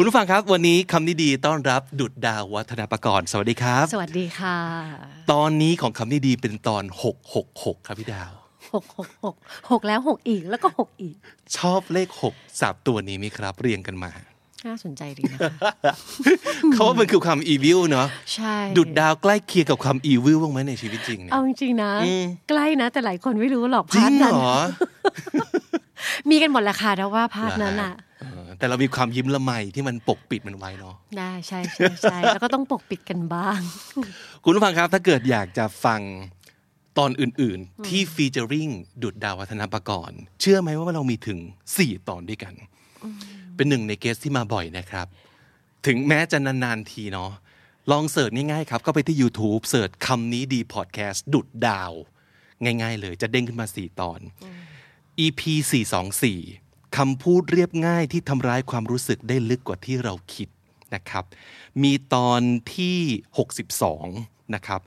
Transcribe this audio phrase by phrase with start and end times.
[0.00, 4.58] คุณผู้ฟังครับ วันนี้คำนี้ดีต้อนรับดุดดาววัฒนประกรณ์สวัสดีครับ สวัสดีค่ะ
[5.32, 6.84] ตอนนี้ของคำนี้ดีเป็นตอน
[7.34, 8.32] 666 ครับพี่ดาว
[8.72, 9.36] หกหกหก
[9.70, 11.16] หกแล้วหกอีกแล้วก็หกอีก
[11.56, 14.10] ชอบเลข6สามตัวนี้ไหมครับ เรียงกันมา
[14.66, 15.52] น่าสนใจดีนะคะ
[16.72, 24.48] เขาว่ามันคือความ evil เนาะใช่ดุดดาวใกล้เคียงกับความ evil บ้างไหมในชีวิตจริงเนี่ยเอาจริงๆนะอืมใกล้นะ แต่หลายคนไม่รู้หรอกจริงเหรนั้น
[26.30, 33.58] มีกันหมดแหละค่ะแต่ว่า part นั้นอะเออแต่เรามีความยิ้มละไมที่มันปกปิดมันไว้เนาะได้ใช่ใช่ใช่แล้วก็ต้องปกปิดกันบ้าง
[34.44, 36.00] คุณผู้ฟังครับถ้าเกิดอยากจะฟัง
[36.98, 38.68] ตอนอื่นๆ ที่ฟีเจอริง
[39.02, 41.38] ดุดดาววัฒนประกรณ์เชื่อไหมว่าเรามีถึง
[41.74, 42.54] 4 ตอนด้วยกัน
[43.60, 45.06] เป็นหนึ่งในเกสที่มาบ่อยนะครับ
[45.86, 47.30] ถึงแม้จะนานๆทีเนาะ
[47.90, 51.92] ลองเสิร์ชง่ายๆครับก็ไปที่ YouTube เสิร์ชคำนี้ดีพอดแคสต์ดุดดาว
[52.64, 54.20] ง่ายๆเลยจะเด้งขึ้นมา 4 ตอน
[55.24, 55.40] EP
[56.18, 60.48] 424คำพูดเรียบง่ายที่ทำร้ายความรู้สึกได้ลึกกว่าที่เราคิด
[60.94, 61.24] นะครับ
[61.82, 62.40] มีตอน
[62.74, 62.98] ที่
[63.76, 64.80] 62 นะครับ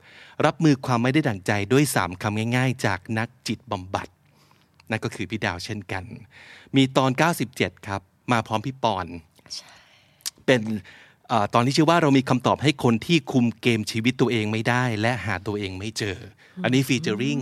[0.44, 4.08] รับมือความไม่ได้ดั่งใจด้วย 3 คำง่าย ๆ จากนักจิตบำบัด
[4.90, 6.04] นั่นก็คือพี่ดาวเช่นกัน
[6.76, 7.10] มีตอน
[7.48, 8.02] 97 ครับ
[8.32, 9.06] มาพร้อมพี่ปอน
[10.46, 10.62] เป็น
[11.28, 16.18] เออตอนที่ชื่อว่าเรามีคำตอบให้คนที่คุมเกมชีวิตตัวเองไม่ได้ และหาตัวเองไม่เจอ
[16.64, 17.38] อันนี้ฟีเจอริง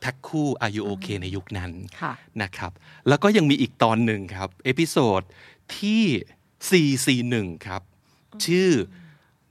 [0.00, 2.12] แพ็คคู่อายุโอเคในยุคนั้นค่ะ
[2.42, 2.72] นะครับ
[3.08, 5.20] แล้วก็ยังมีอีกตอนหนึ่งครับ เอพิโซด
[5.78, 7.82] ที่ 441 ครับ
[8.46, 8.70] ชื่อ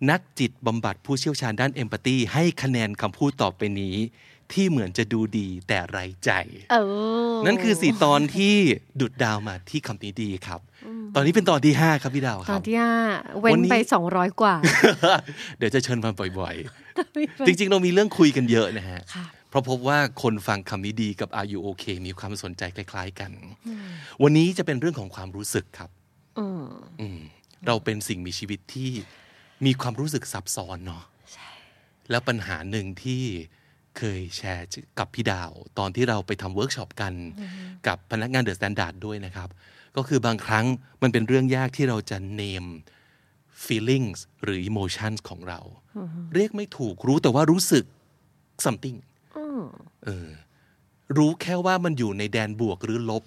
[0.09, 3.95] นักจิตบำบัดผู้เชี่ยวชาญด้านเอมพัตตีให้คะแนนคำพูดต่อไปนี้
[4.53, 6.31] ที่เหมือนจะดูดีแต่ไรใจ
[6.71, 6.77] เอ
[7.33, 8.55] อนั่นคือสี่ตอนที่
[9.01, 10.61] ดุดดาวมาที่คำนี้ดีครับ
[11.15, 12.93] ตอนนี้เป็นตอนที่5ครับพี่ดาวคตอรันบที่ห้า
[13.39, 14.55] เว้วันนนี้ไปสองร้อยกว่า
[15.57, 23.31] เดี๋ยวจะเชิญมาบ่อยๆ จริงๆ เรามีเรื่องคุยกันเยอะนะฮะค่ะเพราะพบว่าคนฟังคำนี้ดีกับ Are You OK มีความสนใจคล้าย ๆ กัน
[24.23, 25.89] วันนี้จะเป็นเรื่องของความรู้สึกครับ
[26.39, 26.63] อืม
[27.01, 27.19] อืม
[27.67, 28.91] เราเป็นสิ่งมีชีวิตที่
[29.65, 31.03] มีความรู้สึกซับซ้อนเนาะ
[32.09, 33.23] แล้วปัญหาหนึ่งที่
[33.97, 34.67] เคยแชร์
[34.99, 37.13] กับพี่ดาว ตอนที่เราไปทำเวิร์กช็อปกัน
[37.87, 39.49] กับพนักงานเดอะสแตนดาร์ดด้วยนะครับ
[39.97, 40.65] ก็คือบางครั้ง
[41.01, 42.69] มันเป็นเรื่องยากที่เราจะ name
[43.65, 45.59] feelings หรือ emotions ของเรา
[46.35, 47.85] เรียกไม่ถูกรู้แต่ว่ารู้สึก
[48.65, 48.97] something
[50.05, 50.29] เออ
[51.17, 53.23] รู้แค่ว่ามันอยู่ในแดนบวกหรือลบ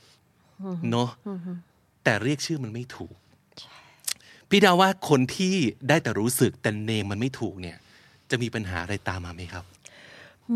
[0.91, 1.09] เนาะ
[2.04, 3.14] แต่เรียกชื่อมันไม่ถูก
[4.50, 5.54] พี่ดาวว่าคนที่
[5.88, 7.76] ได้แต่รู้สึกแต่เนมมันไม่ถูกเนี่ย
[8.30, 9.64] จะมีปัญหาอะไรตามมาไหมครับ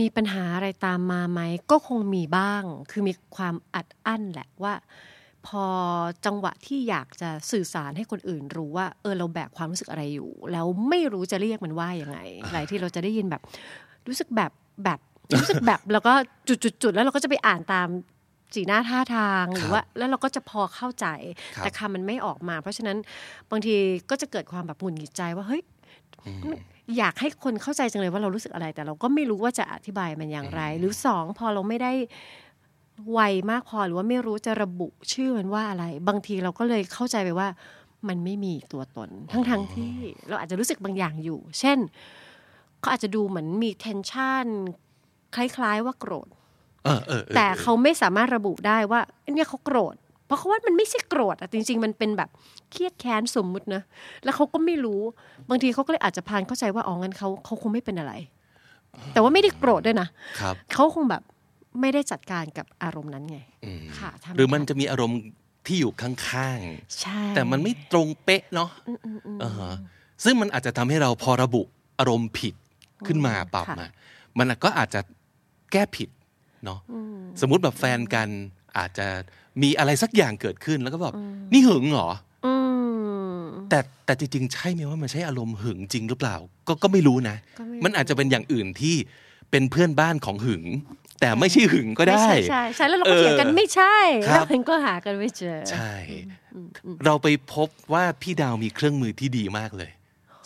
[0.00, 1.41] มีปัญหาอะไรตามมาไหม
[1.71, 4.75] ก็คงมีบ้าง คือมีความอัดอั้นแหละว่า
[5.47, 5.65] พอ
[6.27, 12.19] จังหวะที่อยากจะสื่อสารให้คนอื่นรู้ว่า เออเราแบกความรู้สึกอะไรอยู่ แล้วไม่รู้จะเรียกมันว่ายังไง
[12.53, 13.43] หลายที่เราจะได้ยินแบบ
[14.09, 14.53] รู้สึกแบบ
[14.84, 15.00] แบบ
[15.41, 16.12] รู้สึกแบบแล้วก็
[16.49, 17.88] จุดๆๆแล้วเราก็จะไปอ่านตาม
[18.54, 21.06] สีหน้าท่าทางหรือว่าแล้วเราก็จะพอเข้าใจ
[21.56, 22.97] ครับแต่คำมันไม่ออกมา เพราะฉะนั้น
[23.50, 23.75] บางที
[24.10, 25.62] ก็จะเกิดความแบบหงุดหงิดใจว่าเฮ้ย
[26.99, 31.93] อยากให้คนเข้าใจจังเลยว่าเรารู้สึกอะไร แต่เราก็ไม่รู้ว่าจะอธิบายมันอย่างไร หรือสองพอเราไม่ได้
[33.12, 37.49] ไวมากพอหรือว่าไม่รู้จะระบุชื่อมันว่าอะไร บางทีเราก็เลยเข้าใจไปว่า
[38.09, 39.95] มันไม่มีตัวตน ทั้งๆที่
[40.28, 41.78] เราอาจจะรู้สึกบางอย่างอยู่ เช่น
[42.81, 44.47] เขาอาจจะดูเหมือนมี tension
[45.34, 46.28] คล้ายๆว่าโกรธ
[46.84, 49.01] เออเออออแต่เขาไม่สามารถระบุได้ว่า
[49.34, 50.03] เนี่ยเขาโกรธเพ
[50.34, 52.31] ราะเขาว่ามันไม่ใช่โกรธอะจริง ๆ มันเป็นแบบ
[52.71, 53.83] เครียดแค้นสมมุตินะ
[54.25, 55.00] แล้วเขาก็ไม่รู้
[55.50, 58.12] บางทีเขาก็เลยอาจจะพานเข้าใจว่าอ๋องั้นเขาเขาคงไม่เป็นอะไร
[59.12, 60.09] แต่ว่าไม่ได้โกรธด้วยนะ
[60.41, 61.22] ครับเขาคงแบบ
[61.81, 65.21] ไม่ได้จัดการกับอารมณ์นั้นไงอืมค่ะทำหรือมันจะมีอารมณ์
[65.67, 66.61] ที่อยู่ข้าง
[67.01, 68.71] ใช่ๆแต่มันไม่ตรงเป๊ะเนาะ
[69.43, 69.75] อ่าฮะ
[70.25, 71.62] ซึ่งมันอาจจะทำให้เราพอระบุ
[71.99, 72.55] อารมณ์ผิด
[73.06, 73.87] ขึ้นมาปรับมา
[74.39, 75.01] มันก็อาจจะ
[75.72, 76.09] แก้ผิด
[76.65, 76.80] เนาะ
[77.41, 78.28] สมมุติแบบแฟนกัน
[78.78, 79.07] อาจจะ
[79.62, 81.12] มีอะไรสักอย่างเกิดขึ้นแล้วก็บอก
[81.53, 82.10] นี่หึงเหรอ
[82.47, 82.53] อื
[83.36, 83.41] ม
[83.71, 86.36] แต่แต่จริงๆ ใช่ไหมว่ามันใช่อารมณ์หึงจริงหรือเปล่า
[86.68, 88.97] ก็ก็ไม่รู้นะก็ไม่รู้มันอาจจะเป็นอย่างอื่นที่
[89.51, 90.65] เป็นเพื่อนบ้านของหึง
[91.21, 93.97] แต่ไม่ใช่หึงก็ได้ ใช่ใช่ใช่แล้วเราก็เถียงกันเออไม่ใช่
[94.28, 95.92] ครัแล้วบมันก็หากันไม่เจอ ใช่
[97.04, 99.91] เราไปพบว่าพี่ดาวมีเครื่องมือที่ดีมากเลย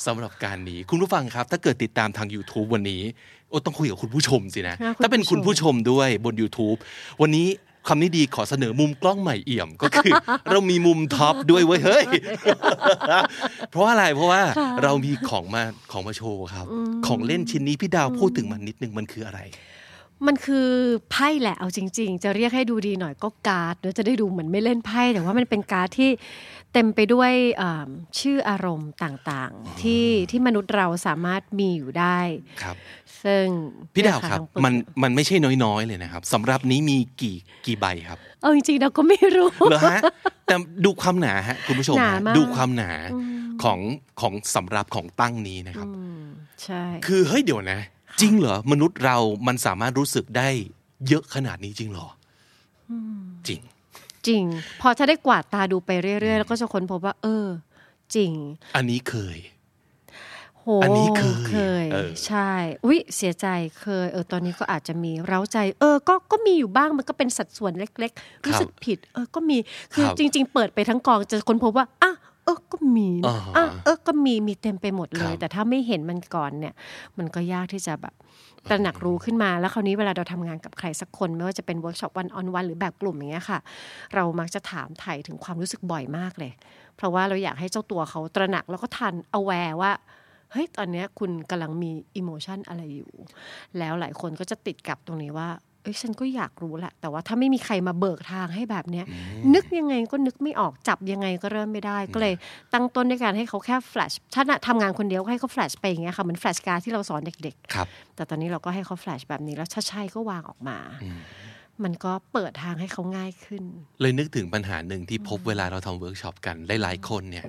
[0.06, 3.02] สำหรับการนี้คุณผู้ฟังครับ ถ้าเกิดติดตามทาง YouTube วันนี้
[3.49, 6.78] โอ้ต้องคุยกับคุณผู้ชมสินะค่ะคุณถ้าเป็นผู้ชมคุณผู้ชมด้วยบน YouTube
[7.20, 7.46] วันนี้
[7.88, 10.12] คำนี้ดีขอเสนอมุมกล้องใหม่เอี่ยมก็คือ
[10.50, 12.06] เรามีมุมท็อปด้วยเว้ยเฮ้ย
[13.70, 14.43] เพราะว่าอะไรเพราะว่า
[14.82, 15.62] เรามีของมา
[15.93, 16.67] ของมาโชว์ครับ
[17.06, 19.40] ของเล่นชิ้นนี้พี่ดาวพูดถึงมันนิดนึงมันคืออะไร
[20.26, 20.69] มันคือ
[21.11, 26.11] ไพ่แหละเอาจริง ๆ จะเรียกให้ดูดีหน่อยก็การ์ดเนอะจะได้ดูเหมือนไม่เล่นไพ่แต่ว่ามันเป็นการ์ดที่
[26.73, 27.88] เต็มไปด้วยอ่า
[28.20, 32.19] ชื่ออารมณ์ต่างๆ ที่ที่มนุษย์เราสามารถมีอยู่ได้
[32.62, 32.76] ครับ
[33.23, 33.47] ซึ่ง
[33.94, 37.37] พี่ดาวครับเยะทั้งปึกมันมันไม่ใช่น้อยๆเลยนะครับสำหรับนี้มีกี่
[37.67, 40.00] กี่ใบครับเออจริงๆเราก็ไม่รู้เหรอฮะ
[40.47, 40.55] แต่
[40.85, 42.91] ดูความหนาฮะคุณผู้ชมหนาฮะมากดูความหนา
[43.62, 43.79] ของ
[44.20, 45.88] ของสำรับของตั้งนี้นะครับ
[46.65, 47.81] ใช่คือเฮ้ยเดี๋ยวนะ
[48.20, 49.17] จริงเหรอมนุษย์เรา
[49.47, 50.49] มันสามารถรู้สึกได้
[51.09, 52.09] เยอะขนาดนี้จริงเหรอ
[52.91, 52.93] อ
[53.49, 53.61] จริง
[54.26, 54.44] จริง
[54.81, 57.47] พอถ้าได้กวาดตาดูไปเรื่อยๆ แล้วก็จะค้นพบว่า เออ
[58.15, 58.32] จริง
[58.76, 59.38] อันนี้เคย
[60.59, 62.50] โหอันนี้เคยเคยเออใช่
[62.85, 63.47] อุ๊ยเสียใจ
[63.81, 69.56] เคยเออตอนนี้ก็อาจจะมีเร้าใจ เออก็ก็มีอยู่บ้างมันก็เป็นสัดส่วนเล็ก ๆ รู้สึกผิด เออก็มี
[69.94, 76.74] คือครับจริง ๆ เปิดไปทั้งกองจะค้นพบว่าอะเออก็มีนะอ่าฮะอะเออก็มีมีเต็มไปหมดเลครับแต่ถ้าไม่เห็นมันก่อนเนี่ย
[77.18, 78.14] มันก็ยากที่จะแบบ
[78.68, 83.58] ตระหนักรู้ขึ้นมาแล้วคราวนี้เวลาเราทำงานกับใครสักคน ไม่ว่าจะเป็นเวิร์กช็อป one on one หรือแบบกลุ่มอย่างเงี้ยค่ะ
[84.14, 86.52] เรามักจะถามไถ่ถึงความรู้สึกบ่อยมากเลย
[86.96, 89.92] เพราะว่าเราอยากให้เจ้าตัวเขาตระหนักแล้วก็ทัน aware ว่า
[90.52, 93.12] เฮ้ยตอนเนี้ยคุณกำลังมี emotion อะไรอยู่
[93.78, 95.48] แล้วหลายคนก็จะติดกับตรงนี้ว่า
[95.82, 99.04] เอ้ยฉันก็อยากรู้แหละแต่ว่าถ้าไม่มีใครมาเบิกทางให้แบบเนี้ย
[99.54, 102.34] นึกยังไงก็นึกไม่ออกจับยังไงก็เริ่มไม่ได้ ก็เลย
[102.75, 110.78] ตั้งต้นด้วยการให้เขาแค่แฟลชถ้าน่ะทำงานคนเดียวก็ให้เขาแฟลชไปอย่างเงี้ยค่ะเหมือน flashcard ที่เราสอนเด็กครับๆแต่ตอนนี้เราก็ให้เขาแฟลชแบบนี้แล้วถ้าใช่ก็วางออกมา
[111.84, 113.62] มันก็เปิดทางให้เขาง่ายขึ้น
[114.00, 117.44] เลยนึกถึงปัญหาหนึ่งที่พบเวลาเราทำเวิร์กช็อปกันหลายๆคนเนี่ย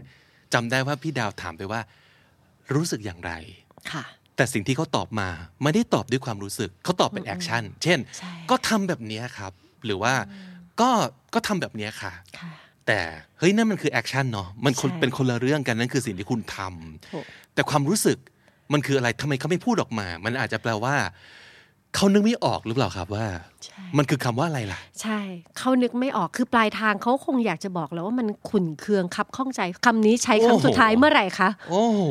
[0.53, 1.81] จำได้ว่าพี่ดาวถามไปว่า
[2.75, 3.31] รู้สึกอย่างไร
[3.91, 4.03] ค่ะ
[4.39, 5.29] แต่สิ่งที่เขาตอบมา
[5.63, 9.51] ไม่ได้ตอบด้วยความรู้สึกเขาตอบเป็น action เช่นใช่ก็ทำแบบเนี้ยครับ
[9.85, 10.13] หรือว่า
[10.81, 10.89] ก็
[11.33, 12.51] ก็ทำแบบเนี้ยค่ะค่ะ
[12.87, 12.99] แต่
[13.39, 18.17] เฮ้ยนั่นมันคือ action เนาะมันคนใช่เป็นคนละเรื่องกันนั่นคือสิ่งที่คุณทำถูกแต่ความรู้สึก
[18.73, 20.95] มันคืออะไรทำไมเขาไม่พูดออกมา มันอาจจะแปลว่า
[21.95, 23.25] เขานึกไม่ออกหรือเปล่าครับว่า
[23.65, 25.19] ใช่มันคือคำว่าอะไรล่ะ ใช่
[25.57, 32.01] เขานึกไม่ออกคือปลายทางเขาคงอยากจะบอกแล้วว่ามันขุ่นเคืองคับข้องใจคำนี้ใช้ครั้งโอ้โหสุดท้ายเมื่อไหร่คะโอ้โห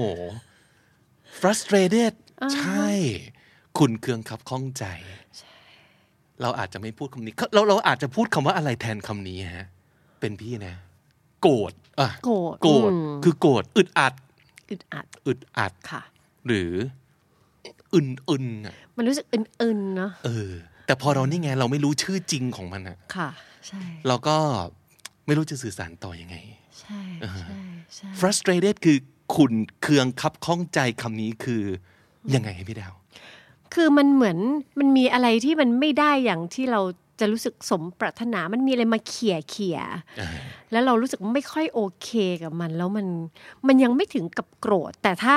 [1.41, 2.13] frustrated
[2.57, 2.89] ใช่
[3.79, 4.85] คุณเคืองครับข้องใจ
[6.43, 9.67] เราอาจจะไม่พูดคำนี้เราเราอาจจะพูดคำว่าอะไรแทนคำนี้ฮะ
[10.21, 10.75] เป็นพี่นะ
[11.43, 14.15] โกรธอะโกรธโกรธอืมคือโกรธอึดอัด
[14.71, 16.03] อึดอัด อึดอัดค่ะ
[16.47, 16.73] หรือ
[17.95, 20.53] อึนอึนๆอะมันรู้สึกอึนๆเนาะเออ
[20.87, 23.29] แต่พอเรานี่ไง เราไม่รู้ชื่อจริงของมันอะ ค่ะ
[23.69, 24.37] ใช่ เราก็
[25.27, 26.37] ไม่รู้จะสื่อสารต่อยังไง
[26.81, 27.01] ใช่
[27.45, 27.61] ใช่
[27.97, 28.99] ใช่ frustrated คือ
[29.35, 31.63] ขุนเคืองคับข้องใจคำนี้คือ
[32.35, 32.95] ยังไงให้พี่ดาว
[33.75, 34.39] คือมันเหมือน
[34.79, 36.81] มันมีอะไรที่มันไม่ได้อย่างที่เรา
[37.21, 39.79] จะรู้สึกสมปรารถนา มันมีอะไรมาเขี่ยเขี่ย
[40.21, 40.29] อ่า
[40.73, 42.11] แล้วเรารู้สึกไม่ค่อยโอเค
[42.43, 43.07] กับมัน แล้วมัน
[43.67, 45.37] มันยังไม่ถึงกับโกรธ แต่ถ้า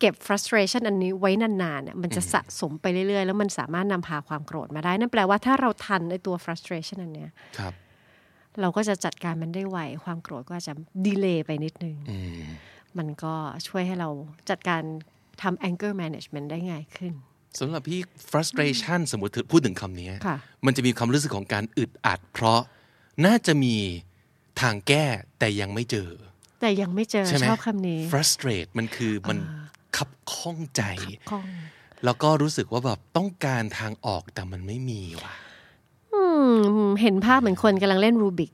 [0.00, 7.72] เก็บ frustration อันนี้ไว้นานๆเนี่ยมันจะสะสมไปเรื่อยๆ แล้วมันสามารถนำพาความโกรธมาได้ นั่นแปลว่าถ้าเราทันไอตัว frustration อันเนี้ยครับ
[8.60, 10.74] เราก็จะจัดการมันได้ไว ความโกรธก็อาจจะ
[11.06, 12.18] ดีเลย์ไปนิดนึงอื
[12.96, 13.34] มมันก็
[13.68, 14.10] ช่วยให้เรา
[14.50, 14.82] จัดการ
[15.42, 17.12] ทำ anger management ได้ง่ายขึ้น
[17.58, 18.00] สำหรับพี่
[18.30, 20.36] frustration สมมติพูดถึงคำนี้ค่ะ
[20.66, 22.60] มันจะมีความรู้สึกของการอึดอัด เพราะ
[23.26, 23.76] น่าจะมี
[24.60, 25.04] ทางแก้
[25.38, 26.10] แต่ยังไม่เจอ
[26.60, 29.38] แต่ยังไม่เจอใช่ไหมชอบคำนี้ frustrate มันคือมัน
[29.96, 30.82] ขับข้องใจ
[31.30, 31.46] ข้อง
[32.04, 35.34] แล้วก็รู้สึกว่าแบบต้องการทางออกแต่มันไม่มีว่ะ
[36.14, 36.22] อื
[36.86, 38.52] มเห็นภาพเหมือนคนกำลังเล่นรูบิก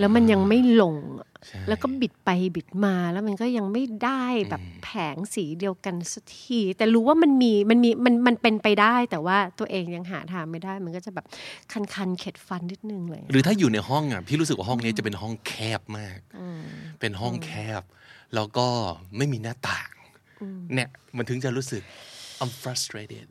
[0.00, 1.27] แล้วมันยังไม่ลงใช่
[1.68, 11.26] แล้วก็บิดไปบิดมาแล้วมันก็ยังไม่ได้แบบแผงสีเดียวกันสักที แต่รู้ว่ามันมีมันมีมันมันเป็นไปได้ แต่ว่าตัวเองยังหาทางไม่ได้ มันก็จะแบบ
[11.72, 16.18] คันคันๆเข็ดฟันนิดนึงเลย หรือถ้าอยู่ในห้องอะพี่รู้สึกว่าห้องนี้จะเป็นห้องแคบมาก
[17.00, 17.82] เป็นห้องแคบ
[18.34, 18.66] แล้วก็
[19.16, 19.90] ไม่มีหน้าต่าง
[20.74, 21.82] เนี่ยมันถึงจะรู้สึก
[22.42, 23.26] I'm frustrated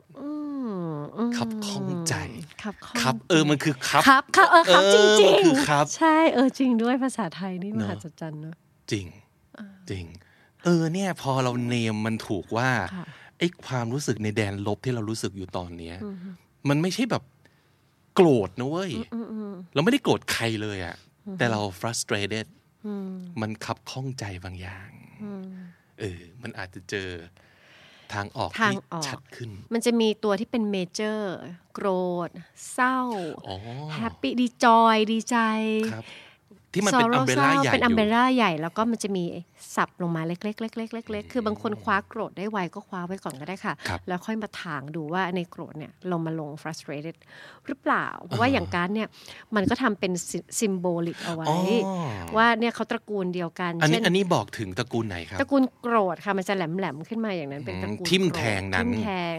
[1.36, 2.14] ขับข้องใจ
[2.62, 8.56] ครับข้องครับ เออมันคือครับครับครับเออครับเออจริงจริงมันคือครับใช่เออจริงด้วยภาษาไทยนี่มเนอะหัศจรรย์เนอะ
[8.92, 9.06] จริง
[9.90, 10.04] จริง
[10.64, 13.06] เออเนี่ยพอเราเนมมันถูกว่าค่ะ
[13.38, 15.96] ไอ้ความรู้สึกในแดนลบที่เรารู้สึกอยู่ตอนเนี้ย
[16.68, 17.22] มันไม่ใช่แบบ
[18.14, 18.92] โกรธนะเว้ย
[19.74, 20.96] เราไม่ได้โกรธใครเลยอะ
[21.38, 22.46] แต่เรา frustrated
[23.40, 24.90] มันขับข้องใจบางอย่าง
[26.00, 27.08] เออมันอาจจะเจอ
[28.14, 31.36] ทางออกทางที่ออกชัดขึ้น มันจะมีตัวที่เป็น major
[31.74, 31.88] โกร
[32.28, 32.30] ธ
[32.72, 32.98] เศร้า
[33.48, 33.56] อ๋อ
[33.94, 35.36] happy joy ดีใจ
[35.92, 36.04] ครับ
[36.78, 39.24] ที่ที่มันเป็น sorrow umbrella เศร้าใหญ่เป็นออัมเบยู่ร่าใหญ่แล้วก็มันจะมี
[39.76, 47.16] sub ลงมาเล็กๆเล็กๆเล็กๆคือบางคนคว้าโกรธได้ไวก็คว้าไว้ก่อนก็ได้ค่ะครับแล้วค่อยมาถางดูว่าในโกรธเนี่ยเรามาลง frustrated
[47.66, 49.08] หรือเปล่า เพราะว่าอย่างการ์ดเนี่ย
[49.56, 50.12] มันก็ทำเป็น
[50.60, 51.58] symbolic เอาไว้อ๋อ
[52.36, 59.36] ว่าเนี่ยเขาตระกูลเดียวกันอันนี้เช่นอันนี้บอกถึงตระกูลไหนครับตระกูลโกรธค่ะมันจะแหลมๆขึ้นมาอย่างนั้นเป็นตระกูลอืมทิ่มโกรธแทงนั้นทิ่มแทง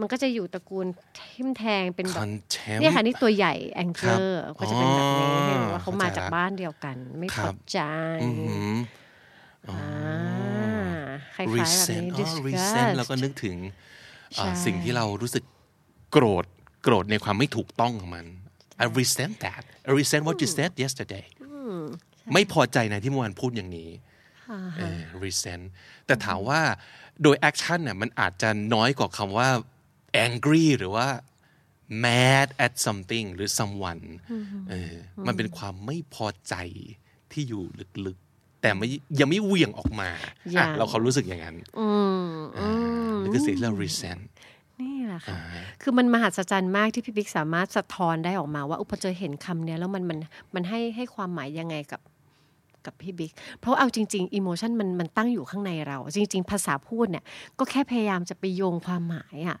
[0.00, 0.86] มันก็จะอยู่ตระกูล
[1.20, 7.80] ทิ่มแทงเป็นแบคบอนเทมเนี่ยค่ะนี่ตัวใหญ่แองเจอร์ครับก็จะเป็นแบบนี้อ๋อให้รู้ว่าเขามาเข้าใจจากละบ้านเดียวกัน ไม่ครัพบอใจ
[8.22, 8.74] อือหือ
[9.68, 9.80] อ่า
[11.34, 13.56] คล้ายๆแบบ resent นี้อ๋อ disgust resent แล้วก็นึกถึง
[14.36, 15.44] เอ่อใช่สิ่งที่เรารู้สึก
[16.12, 16.44] โกรธ
[16.82, 18.26] โกรธในความไม่ถูกต้องของมัน
[18.84, 21.24] I resent that I resent what you said yesterday
[22.34, 23.90] ไม่พอใจนะที่เมื่อวานพูดอย่างนี้
[24.78, 25.64] เออ resent
[26.06, 26.60] แต่ถามว่า
[27.22, 29.48] โดย action เนี่ยมันอาจจะน้อยกว่าคำว่า
[30.26, 31.06] angry หรือว่า
[32.04, 34.02] mad at something หรือ someone
[34.70, 34.94] เออ
[35.26, 36.54] มันเป็นความไม่พอใจ
[37.32, 37.62] ที่อยู่
[38.06, 38.86] ลึกๆ แต่ไม่
[39.20, 40.10] ยังไม่เหวี่ยงออกมา
[40.56, 41.88] ยัอะงเราเขารู้สึกอย่างนั้นอื
[42.26, 42.68] มอื
[43.12, 44.22] มนี่คือสิ่งที่เรา resent
[44.80, 45.38] นี่แหละค่ะ
[45.82, 50.18] คือมันมหัศจรรย์มากที่พี่บิ๊กสามารถสะท้อนได้ออกมาว่าอุปเจอเห็นคำเนี้ยแล้วมันมัน
[50.54, 52.00] มันให้ให้ความหมายยังไงกับ
[52.86, 57.24] กับพี่บิ๊ก เพราะเอาจริงๆอิโมชันมันมันตั้งอยู่ข้างในเรา จริง ๆ ภาษาพูดเนี่ย
[57.58, 59.58] ก็แค่พยายามจะไปโยงความหมายอะ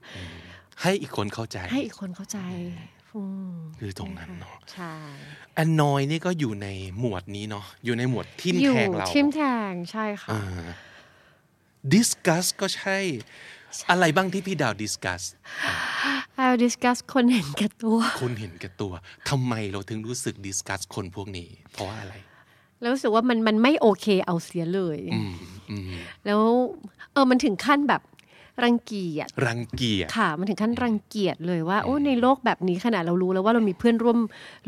[0.82, 2.38] ให้อีกคนเข้าใจ ให้อีกคนเข้าใจ
[3.14, 4.94] อืมคือตรงนั้นเนาะใช่
[5.62, 10.66] annoy นี่ก็อยู่ในหมวดนี้เนาะอยู่ในหมวดทิมอยู่แทงเราทิมแทงใช่ค่ะอ่า
[11.94, 12.98] discuss ก็ใช่
[13.90, 15.22] อะไรบ้างที่พี่ดาว discuss
[16.36, 18.92] เอาดิสคัสคนเห็นแก่ตัว คนเห็นแก่ตัว
[19.28, 22.14] ทำไมเราถึงรู้สึก discuss คนพวกนี้ เพราะว่าอะไร
[22.80, 25.34] แล้วรู้สึกว่ามันมันไม่โอเคเอาเสียเลยอืม
[25.70, 25.92] อืม
[26.26, 26.42] แล้ว
[27.12, 28.02] เออมันถึงขั้นแบบ
[28.62, 34.18] รังเกียจรังเกียจค่ะ มันถึงขั้นรังเกียจเลยว่า โอ้ในโลกแบบนี้ขนาดเรารู้แล้วว่าเรามีเพื่อนร่วม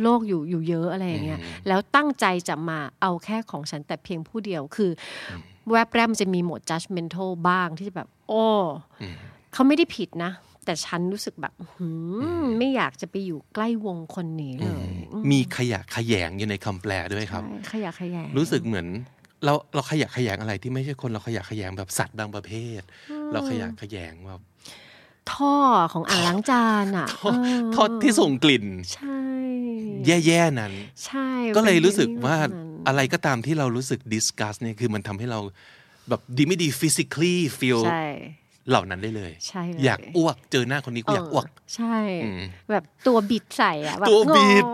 [0.03, 4.91] โลกอยู่อยู่เยอะอะไรอย่างเงี้ยแล้วตั้งใจจะมาเอาแค่ของฉันแต่เพียงผู้เดียวคือ
[5.31, 5.31] อ
[5.71, 8.45] แวบแรกมันจะมีโหมด judgmental บ้างที่จะแบบ โอ้
[9.53, 10.33] เขาไม่ได้ผิดนะ
[10.65, 11.89] แต่ฉันรู้สึกแบบหื
[12.43, 14.87] มไม่อยากจะไปอยู่ใกล้วงคนนี้เลย
[15.31, 18.87] มีขยะขยงอยู่ในคำแปลด้วยครับใช่ขยะแขยงรู้สึกเหมือน
[19.45, 22.81] เราเราขยะขยงอะไรที่ไม่ใช่คนเราขยะขยงแบบสัตว์บางประเภท
[23.33, 24.41] เราขยะขยงแบบ
[25.33, 25.55] ท่อ
[25.93, 29.21] ของอ่างล้างจานอะทอดเออทอดที่ส่งกลิ่น ใช่
[30.07, 30.73] แย่ๆนั้น
[31.05, 35.41] ใช่ ก็เลยรู้สึกป็นว่าแบบนั้นอะไรก็ตามที่เรารู้สึก discuss เนี่ยคือมันทำให้เรา
[36.09, 38.07] แบบดีไม่ดี physically feel ใช่
[38.69, 41.47] เหล่านั้นได้เลย ใช่เลยอยากอ้วกเจอหน้าคนนี้กูอยากอ้วก
[41.77, 41.97] ใช่
[42.71, 44.67] แบบตัวบิดใส่อะแบบตัวบิดง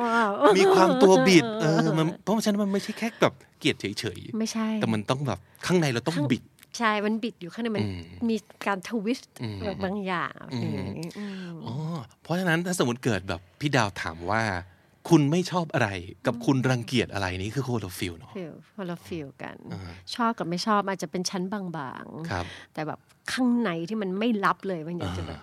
[0.43, 6.43] อมีความตัวบิด เออมันเพราะฉะนั้นมันไม่ใช่แค่แบบเกลียดเฉยไม่ใช่ๆแต่มันต้องแบบข้างในเราต้องบิด
[6.79, 11.75] ใช่ มันบิดอยู่ข้างในมันอืมมีการทวิสต์อืมแบบบางอย่างอืมอย่างนี้อืมอ๋อ
[12.23, 14.43] เพราะฉะนั้นถ้าสมมติเกิดแบบพี่ดาวถามว่า
[15.09, 15.89] คุณไม่ชอบอะไร
[16.27, 19.81] กับคุณรังเกียจอะไรนี่คือคนละ feel เนาะ feel คนละ feel กันอ่า
[20.15, 22.99] ชอบกับไม่ชอบอาจจะเป็นชั้นบางครับๆแต่แบบ
[23.33, 25.41] ข้างในที่มันไม่รับเลยมันอยากจะแบบ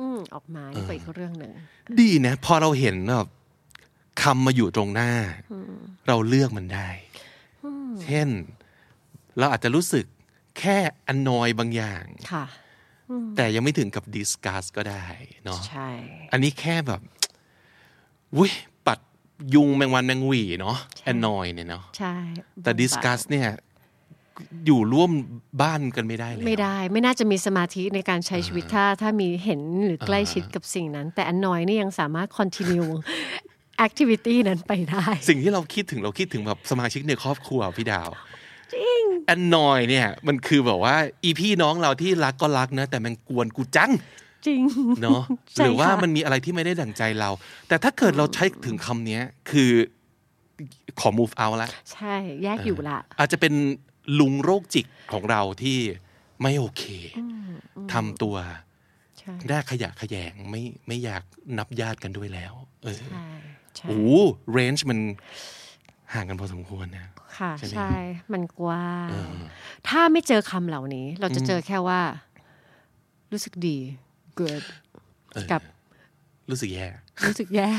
[0.00, 1.52] อืมออกมานี่ก็อีกเรื่องหนึ่ง
[2.00, 3.28] ดีนะ พอเราเห็นแบบ
[4.22, 5.12] คำมาอยู่ตรงหน้า
[6.08, 6.88] เราเลือกมันได้
[8.04, 8.28] เช่น
[9.38, 10.04] เราอาจจะรู้สึก
[10.58, 10.76] แค่
[11.08, 12.46] annoy บางอย่างค่ะ
[13.36, 15.06] แต่ยังไม่ถึงกับ discuss ก็ได้
[15.44, 15.88] เนาะใช่
[16.32, 17.00] อันนี้แค่แบบ
[18.36, 18.69] วุ้ยปัด
[19.54, 20.76] ยุงแมงวันแมงหวีเนาะ
[21.12, 22.14] annoy เนี่ยเนาะใช่
[22.62, 23.48] แต่บางๆ discuss เนี่ย
[24.66, 25.10] อยู่ร่วม
[25.62, 32.90] บ้านกันไม่ได้เลยไม่ได้ไม่น่าจะมีสมาธิในการใช้ชีวิตถ้าถ้ามีเห็นหรือใกล้ชิดกับสิ่งนั้น แต่อันน้อยนี่ยังสามารถ continue
[33.86, 38.10] activity นั้นไปได้ สิ่งที่เราคิดถึงเราคิดถึงแบบสมาชิกในครอบครัวพี่ดาว
[38.74, 39.02] จริง
[39.34, 43.90] annoy เนี่ยมันคือแบบว่า อีพี่น้องเราที่รักก็รักนะแต่มันกวนกูจัง
[44.46, 44.62] จริง
[45.02, 45.22] เนาะ
[45.54, 47.30] ใช่หรือว่าค่ะมันมีอะไรที่ไม่ได้ดั่งใจเรา
[47.68, 49.70] แต่ถ้าเกิดเราใช้ถึงคำเนี้ยคือ
[51.00, 53.54] ขอ move out ละใช่ แยกอยู่ละ อาจจะเป็น
[54.20, 55.78] ลุงโรคจิตของเราที่
[56.42, 56.84] ไม่โอเค
[57.92, 58.36] ทำตัว
[59.18, 61.22] ใช่ได้ขยะแขยงไม่ไม่อยาก
[61.58, 63.28] นับญาติกันด้วยแล้ว เออใช่
[63.76, 64.00] ใช่โอ้
[64.52, 64.98] เรนจ์มัน
[66.14, 67.06] ห่างกันพอสมควรนะ
[67.38, 67.94] ค่ะใช่ไหมใช่
[68.32, 69.32] มันกว้างเออ
[69.88, 72.00] ถ้าไม่เจอคำเหล่านี้ เราจะเจอแค่ว่า
[73.32, 73.78] รู้สึกดี
[74.40, 74.62] good
[75.32, 75.62] เออกับ
[76.50, 76.88] รู้สึกแย่
[77.28, 77.70] รู้สึกแย่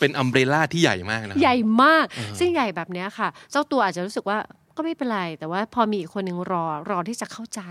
[0.00, 2.06] เป็นอัมเบรล่าที่ใหญ่มากนะ ใหญ่มาก
[2.38, 4.38] ซึ่งใหญ่แบบเนี้ยค่ะ เจ้าตัวอาจจะรู้สึกว่า
[4.76, 7.62] ก็ไม่เป็นไร แต่ว่าพอมีอีกคนหนึ่งรอ รอที่จะเข้าใจ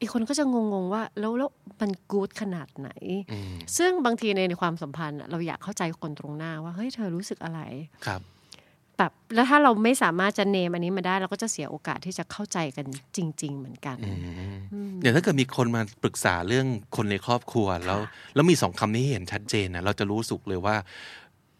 [0.00, 1.50] อีกคนก็จะงงๆว่า แล้วแล้ว
[1.80, 2.90] มันกู๊ดขนาดไหน
[3.32, 7.60] อืมซึ่งบางทีในในความสัมพันธ์อะเราอยากเข้าใจคนตรงหน้าว่า เฮ้ยเธอรู้สึกอะไร
[8.06, 8.20] ครับ
[8.98, 12.86] แบบแล้วถ้าเราไม่สามารถจะเนมอันนี้มาได้เราก็จะเสียโอกาสที่จะเข้าใจกัน
[13.16, 13.96] จริง ๆ เหมือนกัน
[15.00, 18.00] เดี๋ยวถ้าเกิดมีคนมาปรึกษาเรื่องคนในครอบครัวแล้ว
[18.34, 20.76] แล้วมีสองคำนี้เห็นชัดเจนนะเราจะรู้สุกเลยว่า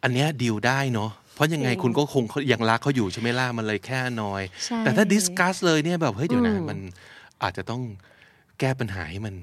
[0.02, 6.78] อันเนี้ยดีลได้เนาะเพราะยังไงจริงคุณก็คงยังรักเขาอยู่ใช่ไหมล่ะมันเลยแค่น้อยใช่แต่ถ้าดิสคัสเลยเนี่ยแบบเฮ้ยเดี๋ยวนะอืมมัน
[7.42, 7.82] อาจจะต้อง
[8.60, 9.34] แก้ปัญหาให้มัน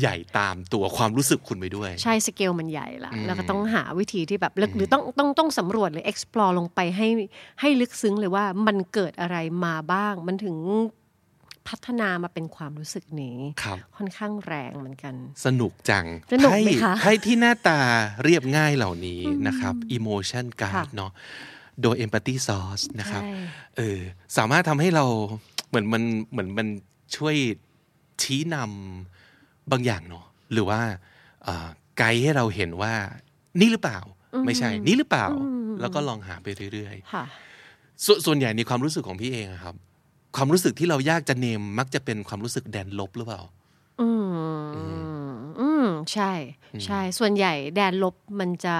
[0.00, 7.08] ใหญ่ตามตัวความรู้สึกคุณไปด้วย ใช่สเกลมันใหญ่ละอืมแล้วก็ต้องหาวิธีที่แบบลึกหรือต้องต้องต้องสำรวจหรือ explore ลงไปให้
[7.60, 10.56] ให้ลึกซึ้งเลยว่ามันเกิดอะไรมาบ้าง มันถึง
[11.68, 15.14] พัฒนามาเป็นความรู้สึกนี้ครับค่อนข้างแรงเหมือนกัน
[15.46, 17.80] สนุกจังสนุกไหมไพ่คะไพ่ที่หน้าตา
[18.24, 21.10] เรียบง่ายเหล่านี้นะครับ emotion card ค่ะเนาะ
[21.82, 23.30] โดย empathy sauce นะครับใช่
[23.76, 23.98] เออ
[24.36, 25.04] สามารถทำให้เรา
[25.68, 26.68] เหมือนมันเหมือนมัน
[27.16, 27.36] ช่วย
[28.22, 29.15] ชี้นำ
[29.72, 30.80] บางอย่างเนาะหรือว่า
[31.44, 31.68] เอ่อ
[31.98, 32.94] ไกด์ให้เราเห็นว่า
[33.60, 33.98] นี่หรือเปล่า
[34.46, 35.26] ไม่ใช่ นี่หรือเปล่า
[35.80, 39.74] แล้วก็ลองหาไปเรื่อยค่ะๆสวนส่วนใหญ่ในความรู้สึกของพี่เองอะครับ
[40.36, 43.40] ความรู้สึกที่เรายากจะเนมมักจะเป็นความรู้สึกแดนลบหรือเปล่า
[44.00, 45.30] อืม
[45.60, 46.32] อืมใช่
[46.84, 48.76] ใช่ ส่วนใหญ่แดนลบมันจะ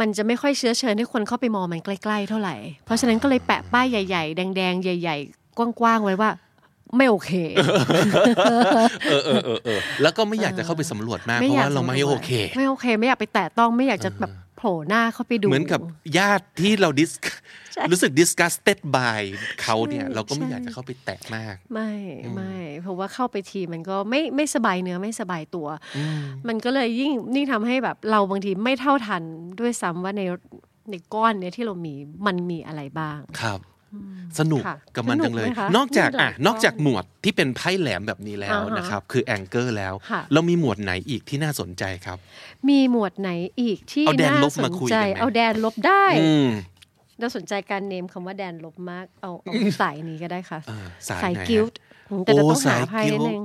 [0.00, 6.30] มันจะไม่ค่อยเชื้อเชิญให้คนเข้าไปมองมันใกล้ ๆ เท่าไหร่ เพราะฉะนั้นก็เลยแปะป้ายใหญ่ ๆ แดง ๆ ใหญ่ ๆ กว้างๆไว้ว่า
[6.96, 7.32] ไม่โอเค
[9.10, 15.80] เออเออเออเออแล้วก็ไม่อยากจะเข้าไปสำรวจมากเพราะว่าเราไม่โอเค ไม่โอเค ไม่อยากไปแตะต้องไม่อยากจะแบบโผล่หน้าเข้าไปดู เหมือนกับ
[16.18, 17.10] ญาติที่เราดิส
[17.72, 19.20] ใช่รู้สึก disgusted by
[19.62, 21.92] เขาเนี่ยใช่เราก็ไม่ใช่อยากจะเข้าไปแตะมาก ไม่
[22.34, 25.66] ไม่เพราะว่าเข้าไปทีมันก็ไม่ไม่สบายเนื้อไม่สบายตัว
[26.48, 29.22] มันก็เลยยิ่งยิ่งทำให้แบบเราบางทีไม่เท่าทัน
[29.60, 30.22] ด้วยซ้ำว่าใน
[30.90, 31.94] ในก้อนเนี้ยที่เรามี
[32.26, 33.60] มันมีอะไรบ้างครับ
[34.38, 42.18] สนุกค่ะกับมันสนุกจังเลยไหมคะนอกจากมีหลายอะข้อนอกจากหมวดที่เป็นไพ่แหลมแบบนี้แล้วอ่าฮะนะครับ คือแองเกอร์แล้วค่ะเรามีหมวดไหนอีกที่น่าสนใจครับ
[42.68, 46.48] มีหมวดไหนอีกที่เอาแดนน่าลบสมานคุยใจกันไหมเอาแดนลบได้อืม
[47.20, 51.78] เราสนใจการเนมคำว่าแดนลบมากเอาเอาสายนี้ก็ได้ค่ะเออสายสายไหนฮะกิลต์
[52.24, 53.42] แต่เราโอ้ต้องหาสายไพ่ guilt นิดนึง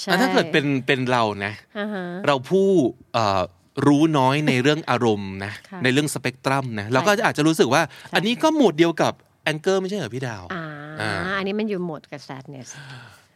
[0.00, 2.68] ใช่อะถ้าเกิดเป็นเป็นเรานะอ่าฮะเราผู้
[3.14, 3.42] เอ่อ
[3.86, 7.82] รู้น้อยในเรื่องอารมณ์นะค่ะในเรื่องสเปกตรัมนะเราก็อาจจะรู้สึกว่า
[8.14, 9.12] อันนี้ก็หมวดเดียวกับ
[9.44, 10.64] แองเกอร์ไม่ใช่เหรอพี่ดาวอ่า
[11.00, 12.68] อ่าอันนี้มันอยู่โหมดกับ sadness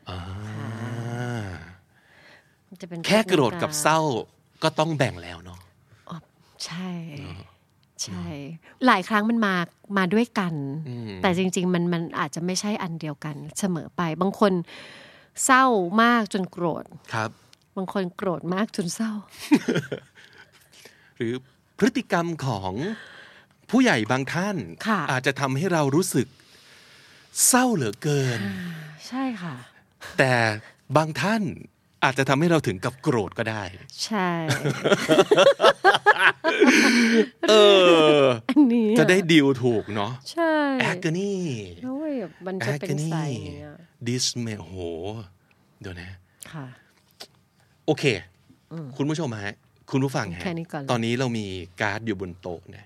[0.08, 0.18] อ่า
[2.68, 4.00] มันจะเป็นแค่โกรธกับน้ำตเศร้า
[4.62, 5.60] ก็ต้องแบ่งแล้วเนาะ
[6.66, 6.90] ใช่
[8.02, 8.26] ใช่
[8.86, 9.54] หลายครั้งมันมา
[9.96, 10.54] มาด้วยกัน
[10.88, 14.52] อืมแต่จริง ๆ มันมันอาจจะไม่ใช่อันเดียวกันเสมอไป บางคน
[15.44, 15.64] เศร้า
[16.02, 16.84] มากจนโกรธ
[17.14, 17.30] ครับ
[17.76, 19.12] บางคนโกรธมากจนเศร้า
[21.16, 21.32] หรือ
[21.78, 22.72] พฤติกรรมของ
[23.70, 24.56] ผู้ใหญ่บางท่าน
[24.88, 26.26] ค่ะอาจจะทำให้เรารู้สึก
[27.48, 28.40] เศร้าเหลือเกิน
[29.08, 29.54] ใช่ค่ะ
[30.18, 30.32] แต่
[30.96, 31.42] บางท่าน
[32.04, 33.62] อาจจะทำให้เราถึงกับโกรธก็ได้
[34.04, 34.28] ใช่
[37.50, 37.54] เอ
[38.20, 40.54] ออันนี้จะได้ดีลถูกเนาะใช่
[40.90, 41.32] agony
[41.82, 42.14] แล้วเว้ย
[42.46, 43.76] มันจะเป็น agony สายอย่างเงี้ย
[44.08, 44.74] dismay โห
[45.80, 46.10] เดี๋ยวนะ
[46.52, 46.66] ค่ะ
[47.86, 48.04] โอเค
[48.96, 49.54] คุณผู้ชมฮะ
[49.90, 51.46] คุณผู้ฟังฮะแค่นี้ก่อนเลยตอนนี้เรามี
[51.80, 52.84] การ์ดอยู่บนโต๊ะนะ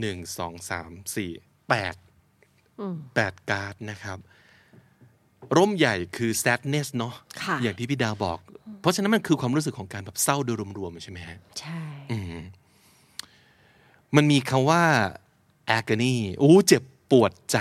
[0.00, 1.30] หนึ่งสองสามสี่
[1.68, 1.94] แปด
[2.80, 4.18] อืมแปดการ์ดนะครับ
[5.56, 8.38] ร่มใหญ่คือ sadness เนาะค่ะอย่างที่พี่ดาวบอก
[8.80, 12.42] เพราะฉะนั้นมันคือความรู้สึกของการแบบเศร้าโดยรวมๆใช่ไหมฮะใช่อืม
[14.16, 14.82] มันมีคำว่า
[15.78, 17.58] agony โอ้เจ็บปวดใจ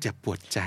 [0.00, 0.60] เจ็บปวดใจ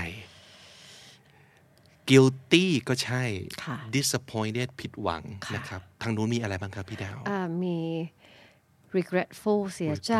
[2.09, 3.23] guilty ก็ใช่
[3.63, 7.77] ค่ะ disappointed ผิดหวังค่ะนะครับ ทางนู้นมีอะไรบ้างครับพี่ดาวอ่ามี
[8.97, 10.15] regretful เสียใจ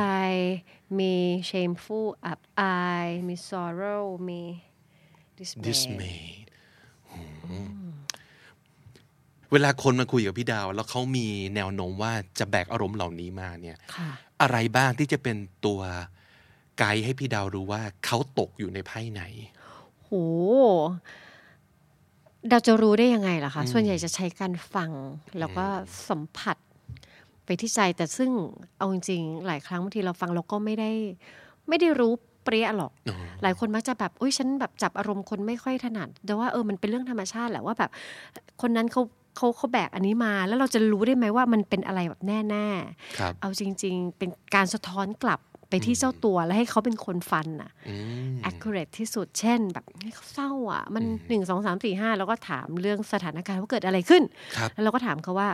[0.99, 1.15] มี
[1.49, 4.41] shameful อับอาย มี sorrow มี
[5.39, 6.23] dismay dismay
[7.11, 7.69] อืม
[9.51, 14.09] เวลาคนมาคุยกับพี่ดาว แล้วเขามีแนวโน้มว่าจะแบกอารมณ์เหล่านี้มาเนี่ยค่ะ
[14.41, 15.81] อะไรบ้างที่จะเป็นตัว
[16.77, 19.23] ไกด์ให้พี่ดาวรู้ว่าเขาตกอยู่ในไพ่ไหน
[20.03, 20.11] โห
[22.49, 24.91] เราจะรู้ได้ยังไงล่ะคะ ส่วนใหญ่จะใช้การฟัง
[25.39, 25.65] แล้วก็
[26.09, 26.57] สัมผัส
[27.47, 28.31] ไปที่ใจแต่ซึ่ง
[28.77, 30.91] เอาจริงๆหลายครั้งบางทีเราฟังเราก็ไม่ได้
[31.69, 37.89] ไม่ได้รู้เปรี้ยหรอกอ๋อหลายคนมักจะแบบอุ้ยฉันแบบจับอารมณ์คนไม่ค่อยถนัด แต่ว่าเออมันเป็นเรื่องธรรมชาติแหละว่าแบบ
[38.61, 39.01] คนนั้นเขา
[39.37, 47.95] เขาเขาแบกอันนี้มา แล้วเราจะรู้ได้ไหมว่ามันเป็นอะไรแบบแน่ๆครับเอาจริง ๆ เป็นการสะท้อนกลับไปที่เจ้าตัวแล้วให้เขาเป็นคนฟันน่ะอื
[48.33, 54.23] ม accurate ที่สุด เช่น แบบเฮ้ยเขาเศร้าอะ มันหนึ่งสองสามสี่ห้าแล้วก็ถามเรื่องสถานการณ์ว่าเกิดอะไรขึ้น
[54.57, 55.49] ครับแล้วเราก็ถามเขาว่า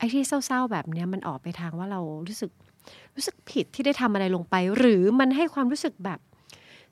[0.00, 2.50] ไอ้ที่เศร้าๆแบบเนี้ยมันออกไปทางว่าเรารู้สึก
[3.16, 6.20] รู้สึกผิดที่ได้ทำอะไรลงไป หรือมันให้ความรู้สึกแบบ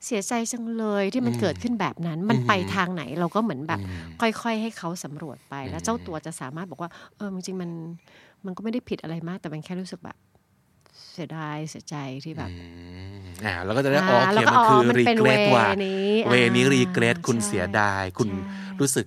[0.05, 3.79] เสียใจจังเลยที่มันเกิดขึ้นแบบนั้น มันไปทางไหนเราก็เหมือนแบบ
[4.21, 7.69] ค่อยๆ ให้เขาสำรวจไป แล้วเจ้าตัวจะสามารถบอกว่าเออจริงๆมัน
[8.45, 10.17] มันก็ไม่ได้ผิดอะไรมาก แต่มันแค่รู้สึกแบบ
[11.13, 11.95] เสียดายเสียใจ
[12.25, 12.55] ที่แบบอื
[13.21, 19.05] มอ่าแล้วก็จะได้อ๋อโออ่าเคแล้วก็มันคืออ๋อมันเป็น regret ว่า way นี้เวนี้อ่า regret คุณใช่เสียดายคุณใช่รู้สึก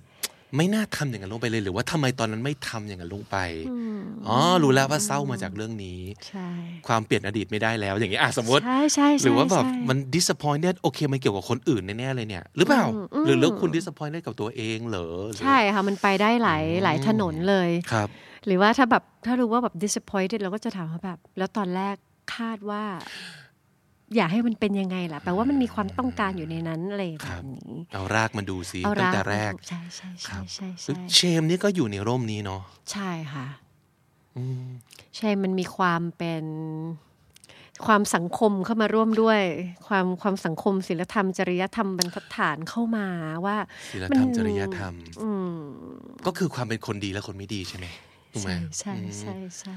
[0.57, 3.37] ไม่น่าทำอย่างนั้นลงไปเลย หรือว่าทำไมตอนนั้นไม่ทำอย่างนั้นลงไป
[4.27, 6.49] อ๋อรู้แล้วว่าเศร้ามาจากเรื่องนี้ใช่
[6.87, 12.83] ความเปลี่ยนอดีตไม่ได้แล้ว อย่างนี้อะสมมติใช่ใช่ใช่หรือว่าแบบใช่มัน disappointed โอเคมันเกี่ยวกับคนอื่นแน่ๆเลยเนี่ย หรือเปล่า
[13.25, 18.07] หรือแล้วคุณ disappointed กับตัวเองเหรอหรือใช่ค่ะมันไปได้หลายหลายถนนเลยครับ
[18.45, 21.95] หรือว่าถ้าแบบถ้ารู้ว่าแบบ disappointed เราก็จะถามว่าแบบ แล้วตอนแรก
[22.35, 22.83] คาดว่า
[24.15, 33.47] อยากให้มันเป็นยังไงล่ะแปลว่ามันมีความต้องการอยู่ในนั้นอะไรแบบนี้เอารากมาดูซิเอาตั้งรากแต่แรกใช่ใช่คใช่รับใช่ใช่เชมนี่ก็อยู่ในร่มนี้เนาะใช่ค่ะ
[34.37, 34.67] อืม
[35.17, 36.45] ใช่มันมีความเป็น
[37.85, 39.41] ความสังคมเข้ามาร่วมด้วย
[39.87, 43.07] ความความสังคมศิลธรรม จริยธรรมบรรทัดฐานเข้ามา
[43.45, 43.57] ว่า
[43.91, 45.57] ศีลธรรมมันจริยธรรมอืม
[46.25, 47.85] ก็คือความเป็นคนดีและคนไม่ดีใช่ไหม
[48.31, 49.75] ถูกไหมใช่ใช่ใช่ใช่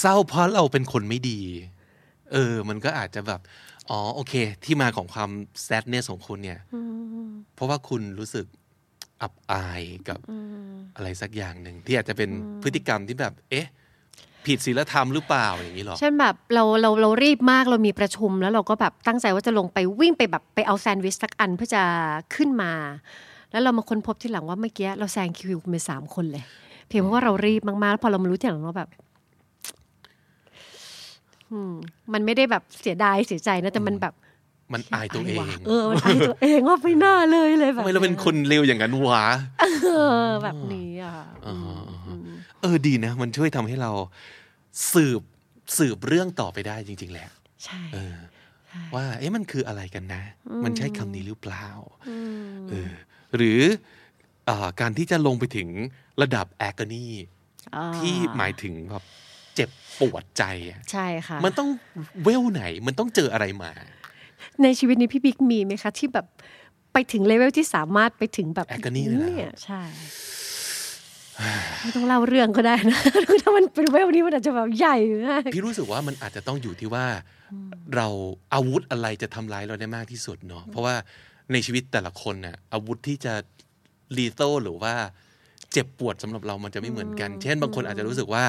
[0.00, 1.40] เศร้าเพราะเราเป็นคนไม่ดี
[2.32, 3.40] เออ มันก็อาจจะแบบ
[3.90, 5.30] อ๋อ โอเค ที่มาของความ
[5.66, 6.60] sadness ของคุณเนี่ย
[7.54, 8.46] เพราะว่าคุณรู้สึก
[9.22, 10.18] อับอายกับ
[10.96, 12.30] อะไรสักอย่างหนึ่ง ที่อาจจะเป็น
[12.62, 13.68] พฤติกรรมที่แบบ เอ๊ะ
[14.46, 21.82] ผิดศีลธรรมหรือเปล่าอย่างนี้หรอ เช่นแบบเราเราเรารีบมากเรามีประชุมแล้วเราก็แบบตั้งใจว่าจะลงไปวิ่งไปแบบไปเอาแซนด์วิชสักอันเพื่อจะ
[22.34, 22.72] ขึ้นมา
[23.50, 26.42] แล้วเรามาค้นพบที่หลังว่าเมื่อกี้เราแซงคิวไปสามคนเลย
[26.88, 29.11] เพียงเพราะว่าเรารีบมากๆแล้วพอเรามารู้ทีหลังว่าแบบอื
[31.70, 31.72] ม
[32.12, 34.14] มันไม่ได้แบบเสียดายเสียใจนะแต่มันแบบ
[34.72, 39.24] มันอายตัวเองะไระเออ มันอายตัวเองว่าไม่น่าเลยเลยแบบทำไมเราเป็นคนเลวอย่างนั้นวะ
[39.84, 39.90] เอ
[40.24, 41.82] อแบบนี้อะอ่า
[42.60, 43.90] เออดีนะ มันช่วยทำให้เรา
[44.92, 45.22] สืบ
[45.78, 47.28] สืบเรื่องต่อไปได้จริง ๆ แหละ
[47.64, 48.16] ใช่เออ
[48.94, 50.22] ว่า เอ๊ะมันคืออะไรกันนะ
[50.64, 51.66] มันใช่คำนี้หรือเปล่า
[52.70, 52.92] เออ
[53.36, 53.60] หรือ
[54.48, 55.68] อาการที่จะลงไปถึง
[56.22, 57.06] ระดับแอกนี
[57.76, 59.04] อ่าที่หมายถึงแบบ
[59.54, 61.68] เจ็บปวดใจอะใช่ค่ะ มันต้อง
[62.24, 63.70] เวลไหนมันต้องเจออะไรมา
[64.62, 66.26] ในชีวิตนี้พี่บิ๊กมีไหมคะ ที่แบบ
[66.92, 69.82] ไปถึงเลเวลที่สามารถไปถึงแบบ Agony เลยเหรอเนี่ยใช่
[71.80, 73.00] ไม่ต้องเล่าเรื่องก็ได้นะ
[73.42, 77.06] ถ้ามันเป็นเวลนี้มันอาจจะแบบใหญ่มากพี่รู้สึกว่ามันอาจจะต้องอยู่ที่ว่า
[77.96, 78.06] เรา
[78.54, 80.94] อาวุธอะไรจะทำร้ายเราได้มากที่สุดเนาะเพราะว่า
[81.52, 83.34] ในชีวิตแต่ละคนน่ะอาวุธที่จะ
[84.16, 84.94] รีโตหรือว่า
[85.72, 88.44] เจ็บปวดสำหรับเรามันจะไม่เหมือนกัน เช่น บางคนอาจจะรู้สึกว่า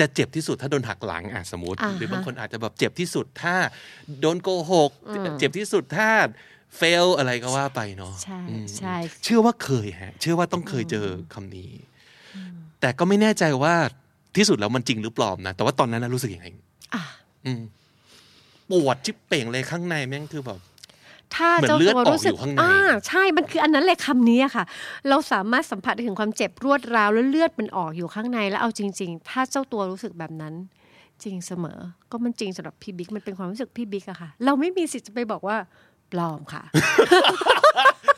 [0.00, 3.54] จะเจ็บที่สุดถ้าโดนหักหลังอะสมมติอ่าฮะหรือบางคนอาจจะแบบเจ็บที่สุดถ้า
[4.20, 4.90] โดนโกหก
[5.38, 6.08] เจ็บที่สุดถ้า
[6.76, 11.70] เฟลอะไรก็ว่าไปเนาะใช่อืมใช่เชื่อว่าเคยฮะ เชื่อว่าต้องเคยเจอคำนี้
[12.80, 13.74] แต่ก็ไม่แน่ใจว่า
[14.36, 16.46] ที่สุดแล้วมันจริงหรือปลอมนะ แต่ว่าตอนนั้นนะรู้สึกยังไง
[16.94, 17.02] อะ
[17.46, 17.62] อืม
[18.70, 20.58] ปวดชิบเป่งเลยข้างในแม่งคือแบบ
[21.34, 22.74] ถ้าเหมือนเจ้าเลือดตัวออกรู้สึกอยู่ข้างในอ่า
[23.08, 24.64] ใช่มันคืออันนั้นเลยคำนี้อะค่ะ
[25.08, 30.54] เราสามารถสัมผัสได้ถึงความเจ็บรวดร้าวแล้วเลือดมันออกอยู่ข้างในแล้วเอาจริง ๆ ถ้าเจ้าตัวรู้สึกแบบนั้น
[31.22, 31.78] จริงเสมอ
[32.10, 35.56] ก็มันจริงสำหรับพี่บิ๊กมันเป็นความรู้สึกพี่บิ๊กอะค่ะ เราไม่มีสิทธิ์จะไปบอกว่า
[36.12, 36.62] ปลอมค่ะ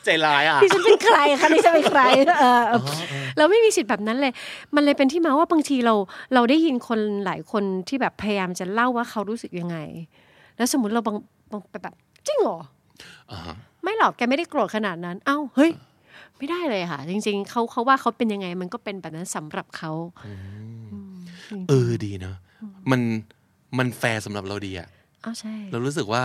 [0.05, 2.01] ใจร้ายอะดิฉันเป็นใครคะดิฉันเป็นใคร
[2.39, 2.73] เอออ
[3.37, 4.33] เราไม่มีสิทธิ์แบบนั้นเลย
[4.75, 5.95] มันเลยเป็นที่มาว่าบางทีเรา
[6.33, 9.77] เราได้ยินคนหลายคนที่แบบพยายามจะเล่าว่าเขารู้สึกยังไง
[10.57, 11.17] แล้วสมมติเราบาง
[11.51, 11.93] บางแบบ
[12.27, 12.78] จริงเหรออ่าฮะ
[13.83, 15.71] ไม่หรอกแกไม่ได้โกรธขนาดนั้น เอ้าเฮ้ย
[16.37, 19.91] ไม่ได้เลยค่ะ จริง ๆเขาเขาว่าเขาเป็นยังไง มันก็เป็นแบบนั้นสำหรับเขา
[21.69, 22.35] เออดีเนอะ
[22.91, 23.01] มัน
[23.77, 24.87] มันแฟร์สำหรับเราดีอะ
[25.25, 26.23] อ้าวใช่ เรารู้สึกว่า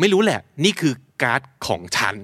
[0.00, 2.16] ไม่รู้แหละ นี่คือการ์ดของฉัน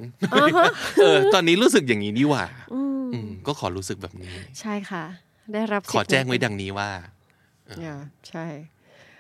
[1.01, 5.05] เออ ตอนนี้รู้สึกอย่างนี้นี่หว่าอืมอืมก็ขอรู้สึกแบบนี้ ใช่ค่ะ
[5.53, 6.91] ได้รับขอแจ้งไว้ดังนี้ว่า
[7.79, 7.97] เนี่ย
[8.29, 8.47] ใช่